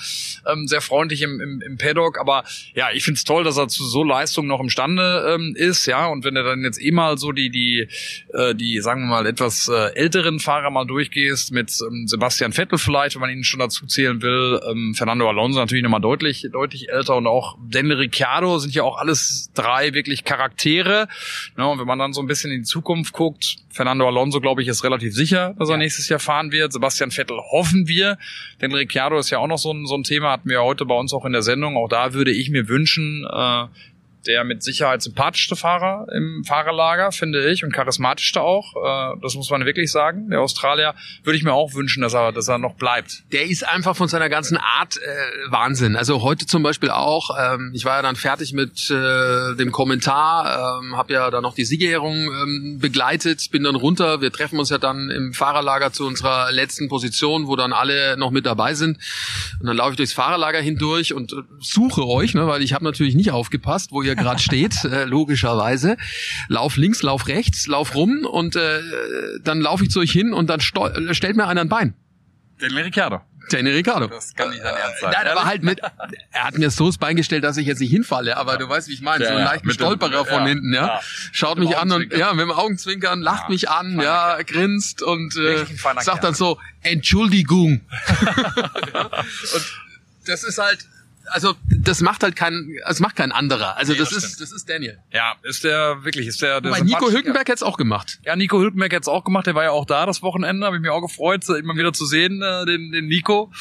[0.48, 2.20] ähm, sehr freundlich im, im, im Paddock.
[2.20, 2.44] Aber
[2.74, 6.08] ja, ich finde es toll, dass er zu so Leistung noch imstande ähm, ist, ja.
[6.08, 7.88] Und wenn er dann jetzt eh mal so die, die,
[8.34, 12.78] äh, die, sagen wir mal, etwas äh, älteren Fahrer mal durchgehst, mit ähm, Sebastian Vettel
[12.78, 16.90] vielleicht, wenn man ihn schon dazu zählen will, ähm, Fernando Alonso natürlich nochmal deutlich, deutlich
[16.90, 21.08] älter und auch Daniel Ricciardo sind ja auch alles drei wirklich Charaktere.
[21.58, 24.62] Ja, und wenn man dann so ein bisschen in die Zukunft guckt, Fernando Alonso, glaube
[24.62, 25.78] ich, ist relativ sicher, dass er ja.
[25.78, 26.74] nächstes Jahr fahren wird.
[26.74, 28.18] Sebastian Vettel hoffen wir.
[28.62, 30.96] Denn Ricciardo ist ja auch noch so ein, so ein Thema, hatten wir heute bei
[30.96, 31.78] uns auch in der Sendung.
[31.78, 33.66] Auch da würde ich mir wünschen, äh,
[34.26, 38.76] der mit Sicherheit sympathischste Fahrer im Fahrerlager, finde ich, und charismatischste auch.
[38.76, 40.30] Äh, das muss man wirklich sagen.
[40.30, 43.24] Der Australier würde ich mir auch wünschen, dass er, dass er noch bleibt.
[43.32, 45.96] Der ist einfach von seiner ganzen Art äh, Wahnsinn.
[45.96, 47.32] Also heute zum Beispiel auch.
[47.40, 51.56] Ähm, ich war ja dann fertig mit äh, dem Kommentar, ähm, habe ja dann noch
[51.56, 54.22] die Siegerehrung ähm, begleitet, bin dann runter.
[54.22, 58.32] Wir treffen uns ja dann im Fahrerlager zu unserer letzten Position, wo dann alle noch
[58.32, 58.98] mit dabei sind.
[59.60, 62.84] Und dann laufe ich durchs Fahrerlager hindurch und äh, suche euch, ne, weil ich habe
[62.84, 65.98] natürlich nicht aufgepasst, wo ihr gerade steht, äh, logischerweise.
[66.48, 68.82] Lauf links, lauf rechts, lauf rum und äh,
[69.44, 71.94] dann laufe ich zu euch hin und dann stellt mir einer ein Bein.
[72.60, 73.22] Daniel Ricciardo.
[73.50, 74.08] Daniel Ricciardo.
[74.08, 75.12] Das kann nicht dein Ernst sein.
[75.12, 75.80] Nein, aber halt mit,
[76.32, 78.58] er hat mir so das Bein gestellt, dass ich jetzt nicht hinfalle, aber ja.
[78.58, 81.00] du weißt, wie ich meine, ja, so einen leichten Stolperer von hinten, ja.
[81.32, 85.66] Schaut mich an und, ja, mit dem Augenzwinkern, lacht mich an, ja, grinst und äh,
[86.00, 87.82] sagt dann so, Entschuldigung.
[89.54, 89.66] und
[90.26, 90.86] das ist halt,
[91.32, 93.78] also das macht halt kein, es macht kein anderer.
[93.78, 95.00] Also nee, das, das ist, das ist Daniel.
[95.14, 96.62] Ja, ist der wirklich, ist der.
[96.62, 98.20] der Wobei Nico Hülkenberg hätte es auch gemacht.
[98.26, 99.48] Ja, Nico Hülkenberg hätte es auch gemacht.
[99.48, 100.66] Der war ja auch da das Wochenende.
[100.66, 103.52] Habe ich mich auch gefreut, immer wieder zu sehen, äh, den, den Nico.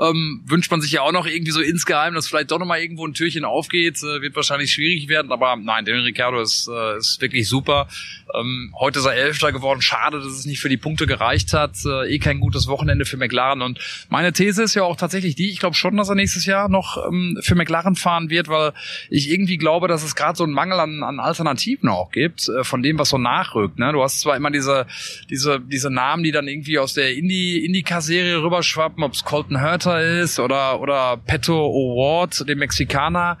[0.00, 2.80] Ähm, wünscht man sich ja auch noch irgendwie so insgeheim, dass vielleicht doch noch mal
[2.80, 3.98] irgendwo ein Türchen aufgeht.
[3.98, 7.88] Äh, wird wahrscheinlich schwierig werden, aber nein, Daniel Ricciardo ist, äh, ist wirklich super.
[8.34, 9.82] Ähm, heute ist er Elfter geworden.
[9.82, 11.76] Schade, dass es nicht für die Punkte gereicht hat.
[11.84, 13.62] Äh, eh kein gutes Wochenende für McLaren.
[13.62, 15.50] Und meine These ist ja auch tatsächlich die.
[15.50, 18.72] Ich glaube schon, dass er nächstes Jahr noch ähm, für McLaren fahren wird, weil
[19.10, 22.64] ich irgendwie glaube, dass es gerade so einen Mangel an, an Alternativen auch gibt, äh,
[22.64, 23.78] von dem, was so nachrückt.
[23.78, 23.92] Ne?
[23.92, 24.86] Du hast zwar immer diese,
[25.30, 30.20] diese, diese Namen, die dann irgendwie aus der Indie, Indica-Serie rüberschwappen, ob es Colton Herter
[30.22, 33.38] ist oder, oder Petto O'Ward, dem Mexikaner.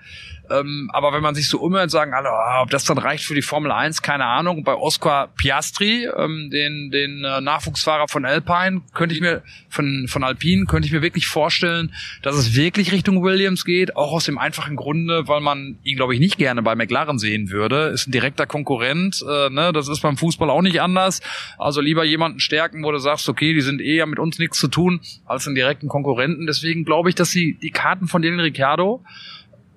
[0.50, 3.34] Ähm, aber wenn man sich so umhört, sagen alle, oh, ob das dann reicht für
[3.34, 4.64] die Formel 1, keine Ahnung.
[4.64, 10.24] Bei Oscar Piastri, ähm, den, den äh, Nachwuchsfahrer von Alpine, könnte ich mir, von, von
[10.24, 13.96] Alpine, könnte ich mir wirklich vorstellen, dass es wirklich Richtung Williams geht.
[13.96, 17.50] Auch aus dem einfachen Grunde, weil man ihn, glaube ich, nicht gerne bei McLaren sehen
[17.50, 17.88] würde.
[17.88, 19.72] Ist ein direkter Konkurrent, äh, ne?
[19.72, 21.20] das ist beim Fußball auch nicht anders.
[21.58, 24.68] Also lieber jemanden stärken, wo du sagst, okay, die sind eher mit uns nichts zu
[24.68, 26.46] tun, als einen direkten Konkurrenten.
[26.46, 29.04] Deswegen glaube ich, dass sie die Karten von Daniel Ricciardo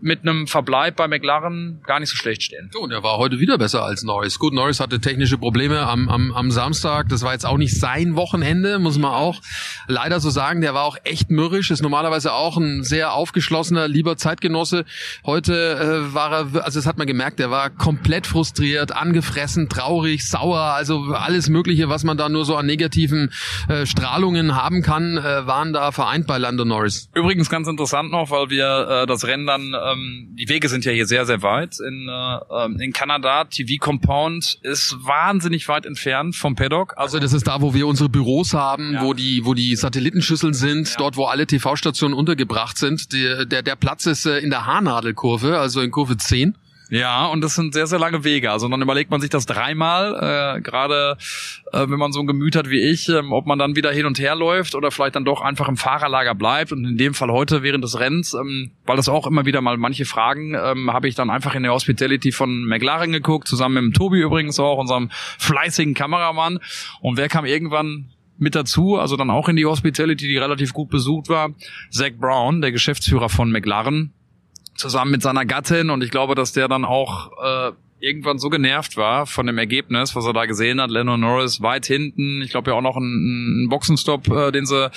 [0.06, 2.70] mit einem Verbleib bei McLaren gar nicht so schlecht stehen.
[2.72, 4.38] So, und er war heute wieder besser als Norris.
[4.38, 7.10] Gut, Norris hatte technische Probleme am, am, am Samstag.
[7.10, 9.42] Das war jetzt auch nicht sein Wochenende, muss man auch
[9.88, 10.62] leider so sagen.
[10.62, 14.86] Der war auch echt mürrisch, ist normalerweise auch ein sehr aufgeschlossener, lieber Zeitgenosse.
[15.26, 20.28] Heute äh, war er, also das hat man gemerkt, der war komplett frustriert, angefressen, traurig,
[20.28, 23.32] sauer, also alles Mögliche, was man da nur so an negativen
[23.70, 27.10] äh, Strahlungen haben kann, äh, waren da vereint bei Lando Norris.
[27.16, 30.92] Übrigens ganz interessant noch, weil wir äh, das Rennen dann ähm, die Wege sind ja
[30.92, 31.80] hier sehr, sehr weit.
[31.80, 36.94] In, äh, ähm, in Kanada, TV Compound ist wahnsinnig weit entfernt vom Paddock.
[36.98, 39.04] Also, also das ist da, wo wir unsere Büros haben, ja.
[39.04, 40.96] wo die, wo die Satellitenschüsseln sind, ja.
[40.98, 43.14] dort, wo alle TV-Stationen untergebracht sind.
[43.14, 46.56] Die, der, der Platz ist äh, in der Haarnadelkurve, also in Kurve 10.
[46.90, 48.52] Ja, und das sind sehr, sehr lange Wege.
[48.52, 51.18] Also dann überlegt man sich das dreimal, äh, gerade
[51.72, 54.06] äh, wenn man so ein Gemüt hat wie ich, ähm, ob man dann wieder hin
[54.06, 56.72] und her läuft oder vielleicht dann doch einfach im Fahrerlager bleibt.
[56.72, 59.78] Und in dem Fall heute während des Rennens, ähm, weil das auch immer wieder mal
[59.78, 63.96] manche Fragen, ähm, habe ich dann einfach in der Hospitality von McLaren geguckt, zusammen mit
[63.96, 66.60] Tobi übrigens auch, unserem fleißigen Kameramann.
[67.02, 70.90] Und wer kam irgendwann mit dazu, also dann auch in die Hospitality, die relativ gut
[70.90, 71.52] besucht war,
[71.90, 74.14] Zach Brown, der Geschäftsführer von McLaren,
[74.76, 78.98] zusammen mit seiner Gattin und ich glaube, dass der dann auch äh, irgendwann so genervt
[78.98, 80.92] war von dem Ergebnis, was er da gesehen hat.
[80.92, 82.42] Lennon Norris weit hinten.
[82.42, 84.92] Ich glaube ja auch noch einen, einen Boxenstopp, äh, den sie,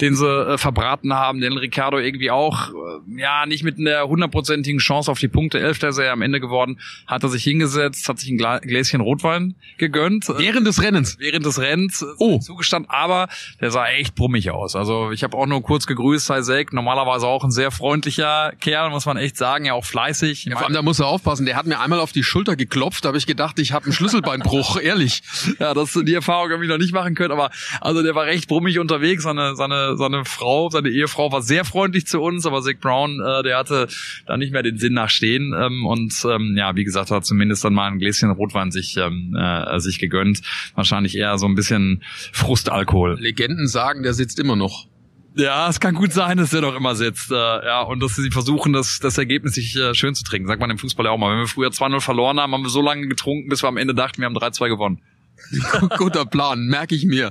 [0.00, 1.40] den sie äh, verbraten haben.
[1.40, 5.58] Den Ricardo irgendwie auch, äh, ja, nicht mit einer hundertprozentigen Chance auf die Punkte.
[5.58, 6.78] Elfter ist er am Ende geworden.
[7.06, 10.28] Hat er sich hingesetzt, hat sich ein Gla Gläschen Rotwein gegönnt.
[10.28, 11.16] Während des Rennens?
[11.18, 12.02] Während des Rennens.
[12.02, 12.38] Äh, oh.
[12.38, 12.86] Zugestand.
[12.90, 13.28] Aber
[13.60, 14.76] der sah echt brummig aus.
[14.76, 16.72] Also ich habe auch nur kurz gegrüßt, sei Sek.
[16.72, 19.64] Normalerweise auch ein sehr freundlicher Kerl, muss man echt sagen.
[19.64, 20.44] Ja, auch fleißig.
[20.44, 21.44] Ja, vor allem, da muss er aufpassen.
[21.46, 23.84] Der hat mir einmal auf die Schulter Schulter geklopft, da habe ich gedacht, ich habe
[23.84, 25.22] einen Schlüsselbeinbruch, ehrlich.
[25.60, 27.50] Ja, das die Erfahrung habe ich noch nicht machen können, aber
[27.80, 29.22] also der war recht brummig unterwegs.
[29.22, 33.44] Seine, seine, seine Frau, seine Ehefrau war sehr freundlich zu uns, aber Zach Brown, äh,
[33.44, 33.86] der hatte
[34.26, 37.64] da nicht mehr den Sinn nach stehen ähm, und ähm, ja, wie gesagt, hat zumindest
[37.64, 40.40] dann mal ein Gläschen Rotwein sich ähm, äh, sich gegönnt.
[40.74, 42.02] Wahrscheinlich eher so ein bisschen
[42.32, 43.20] Frustalkohol.
[43.20, 44.88] Legenden sagen, der sitzt immer noch.
[45.34, 47.30] Ja, es kann gut sein, dass der noch immer sitzt.
[47.30, 50.46] Äh, ja, und dass sie versuchen, das, das Ergebnis sich äh, schön zu trinken.
[50.46, 51.32] Sagt man im Fußball ja auch mal.
[51.32, 53.94] Wenn wir früher 2-0 verloren haben, haben wir so lange getrunken, bis wir am Ende
[53.94, 55.00] dachten, wir haben 3-2 gewonnen.
[55.98, 57.30] Guter Plan, merke ich mir.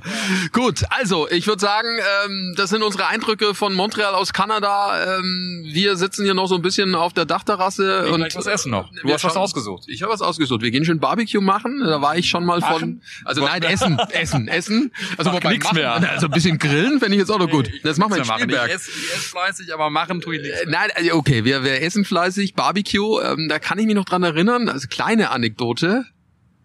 [0.52, 1.88] Gut, also ich würde sagen,
[2.24, 5.18] ähm, das sind unsere Eindrücke von Montreal aus Kanada.
[5.18, 8.70] Ähm, wir sitzen hier noch so ein bisschen auf der Dachterrasse Ich und was essen
[8.70, 8.90] noch.
[8.90, 9.84] Du wir hast was ausgesucht.
[9.88, 10.62] Ich habe was ausgesucht.
[10.62, 11.80] Wir gehen schön Barbecue machen.
[11.80, 12.70] Da war ich schon mal von.
[12.72, 13.02] Machen?
[13.24, 14.92] Also nein, essen, essen, essen.
[15.16, 15.92] Also wobei nix machen, mehr.
[16.10, 17.70] Also ein bisschen grillen fände ich jetzt auch noch gut.
[17.82, 18.70] Das machen wir in Ich Spielberg.
[18.70, 20.60] esse, ich esse fleißig, aber machen tue ich nichts.
[20.60, 24.04] Äh, Nein, also okay, wir, wir essen fleißig, Barbecue, ähm, da kann ich mich noch
[24.04, 26.04] dran erinnern, also kleine Anekdote,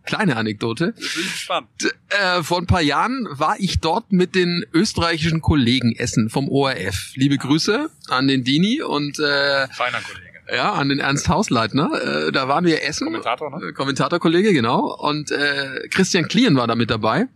[0.08, 0.94] kleine Anekdote.
[0.94, 1.68] Bin ich gespannt.
[2.10, 7.12] Äh, vor ein paar Jahren war ich dort mit den österreichischen Kollegen essen vom ORF.
[7.16, 10.28] Liebe Grüße an den Dini und äh, Feiner Kollege.
[10.52, 12.28] ja, an den Ernst Hausleitner.
[12.28, 13.06] Äh, da waren wir essen.
[13.06, 13.68] Kommentator, ne?
[13.68, 14.96] Äh, Kommentatorkollege, genau.
[14.96, 17.28] Und äh, Christian Klien war da mit dabei.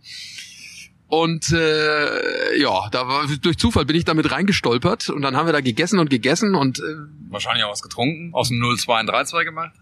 [1.06, 5.52] Und äh, ja, da war durch Zufall bin ich damit reingestolpert und dann haben wir
[5.52, 6.82] da gegessen und gegessen und äh,
[7.28, 8.32] Wahrscheinlich auch was getrunken.
[8.32, 9.72] Aus dem 0-2 ein 3-2 gemacht.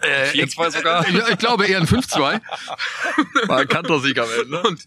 [0.00, 1.08] Äh, 4-2 sogar.
[1.10, 2.40] Ja, ich glaube eher ein 5-2.
[3.48, 4.62] War Kantersieg am Ende.
[4.62, 4.80] Und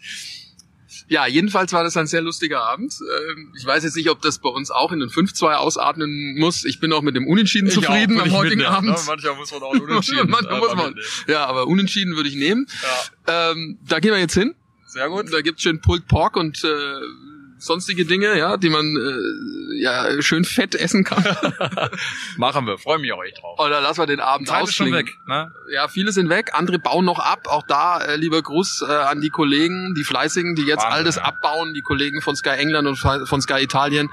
[1.10, 2.94] ja, jedenfalls war das ein sehr lustiger Abend.
[3.30, 6.66] Ähm, Ich weiß jetzt nicht, ob das bei uns auch in den 5-2 ausatmen muss.
[6.66, 8.90] Ich bin auch mit dem Unentschieden zufrieden am heutigen Abend.
[8.90, 8.98] Ne?
[9.08, 10.30] Manchmal muss man auch Unentschieden.
[10.30, 10.86] Manchmal äh, muss man.
[10.88, 11.08] mitnehmen.
[11.28, 12.68] Ja, aber Unentschieden würde ich nehmen.
[13.28, 14.54] Ja, Ähm, da gehen wir jetzt hin.
[14.88, 15.32] sehr gut.
[15.32, 16.68] Da gibt's schön Pulled Pork und äh,
[17.58, 21.24] sonstige Dinge, ja, die man äh, ja schön fett essen kann.
[22.38, 22.78] Machen wir.
[22.78, 23.60] Freue mich auch echt drauf.
[23.60, 25.08] Oder lassen wir den Abend Zeit ist schon ausklingen.
[25.08, 25.28] weg.
[25.28, 25.52] Ne?
[25.74, 27.48] Ja, viele sind weg, andere bauen noch ab.
[27.48, 31.04] Auch da äh, lieber Gruß äh, an die Kollegen, die Fleißigen, die jetzt Wahnsinn, all
[31.04, 31.24] das ja.
[31.24, 34.10] abbauen, die Kollegen von Sky England und von Sky Italien.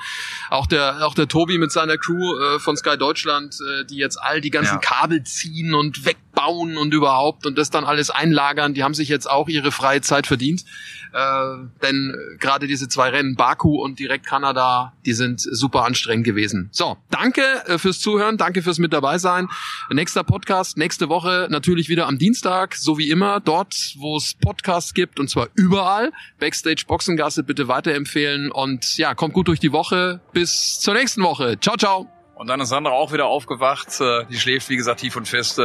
[0.50, 4.16] Auch der auch der Tobi mit seiner Crew äh, von Sky Deutschland, äh, die jetzt
[4.16, 4.80] all die ganzen Ja.
[4.80, 6.04] Kabel ziehen und
[6.34, 8.74] wegbauen und überhaupt und das dann alles einlagern.
[8.74, 10.64] Die haben sich jetzt auch ihre freie Zeit verdient.
[11.12, 16.68] Äh, denn gerade diese zwei Rennen, Baku und direkt Kanada, die sind super anstrengend gewesen.
[16.72, 19.48] So, danke äh, fürs Zuhören, danke fürs mit dabei sein.
[19.90, 24.92] Nächster Podcast nächste Woche natürlich wieder am Dienstag, so wie immer, dort, wo es Podcasts
[24.92, 26.12] gibt und zwar überall.
[26.40, 30.20] Backstage Boxengasse bitte weiterempfehlen und ja, kommt gut durch die Woche.
[30.32, 31.58] Bis zur nächsten Woche.
[31.60, 32.08] Ciao, ciao.
[32.34, 34.00] Und dann ist Sandra auch wieder aufgewacht.
[34.00, 35.60] Äh, Die schläft, wie gesagt, tief und fest.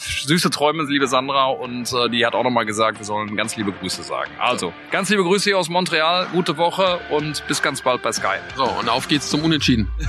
[0.00, 1.46] Süße Träume, liebe Sandra.
[1.46, 4.30] Und äh, die hat auch nochmal gesagt, wir sollen ganz liebe Grüße sagen.
[4.38, 6.26] Also, ganz liebe Grüße hier aus Montreal.
[6.32, 8.38] Gute Woche und bis ganz bald bei Sky.
[8.56, 9.90] So, und auf geht's zum Unentschieden.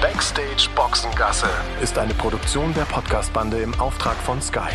[0.00, 1.48] Backstage Boxengasse
[1.82, 4.70] ist eine Produktion der Podcastbande im Auftrag von Sky.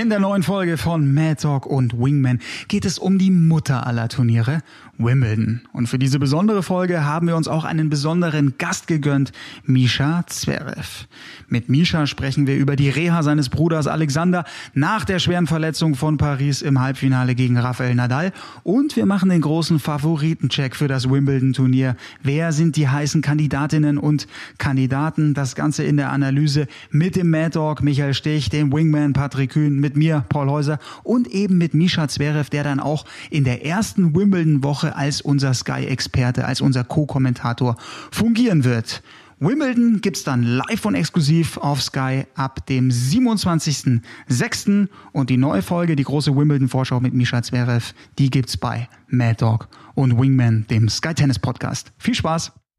[0.00, 2.38] In der neuen Folge von Mad Talk und Wingman
[2.68, 4.60] geht es um die Mutter aller Turniere,
[4.96, 5.62] Wimbledon.
[5.72, 9.32] Und für diese besondere Folge haben wir uns auch einen besonderen Gast gegönnt,
[9.64, 11.06] Misha Zverev.
[11.48, 16.16] Mit Misha sprechen wir über die Reha seines Bruders Alexander nach der schweren Verletzung von
[16.16, 18.32] Paris im Halbfinale gegen Rafael Nadal.
[18.62, 21.96] Und wir machen den großen Favoritencheck für das Wimbledon-Turnier.
[22.22, 24.28] Wer sind die heißen Kandidatinnen und
[24.58, 25.34] Kandidaten?
[25.34, 29.80] Das Ganze in der Analyse mit dem Mad Dog Michael Stich, dem Wingman Patrick Kühn,
[29.88, 34.14] mit mir Paul Häuser und eben mit Misha Zverev, der dann auch in der ersten
[34.14, 37.76] Wimbledon-Woche als unser Sky-Experte, als unser Co-Kommentator
[38.10, 39.02] fungieren wird.
[39.40, 44.88] Wimbledon gibt's dann live und exklusiv auf Sky ab dem 27.06.
[45.12, 49.68] Und die neue Folge, die große Wimbledon-Vorschau mit Misha Zverev, die gibt's bei Mad Dog
[49.94, 51.92] und Wingman, dem Sky Tennis Podcast.
[51.96, 52.52] Viel Spaß!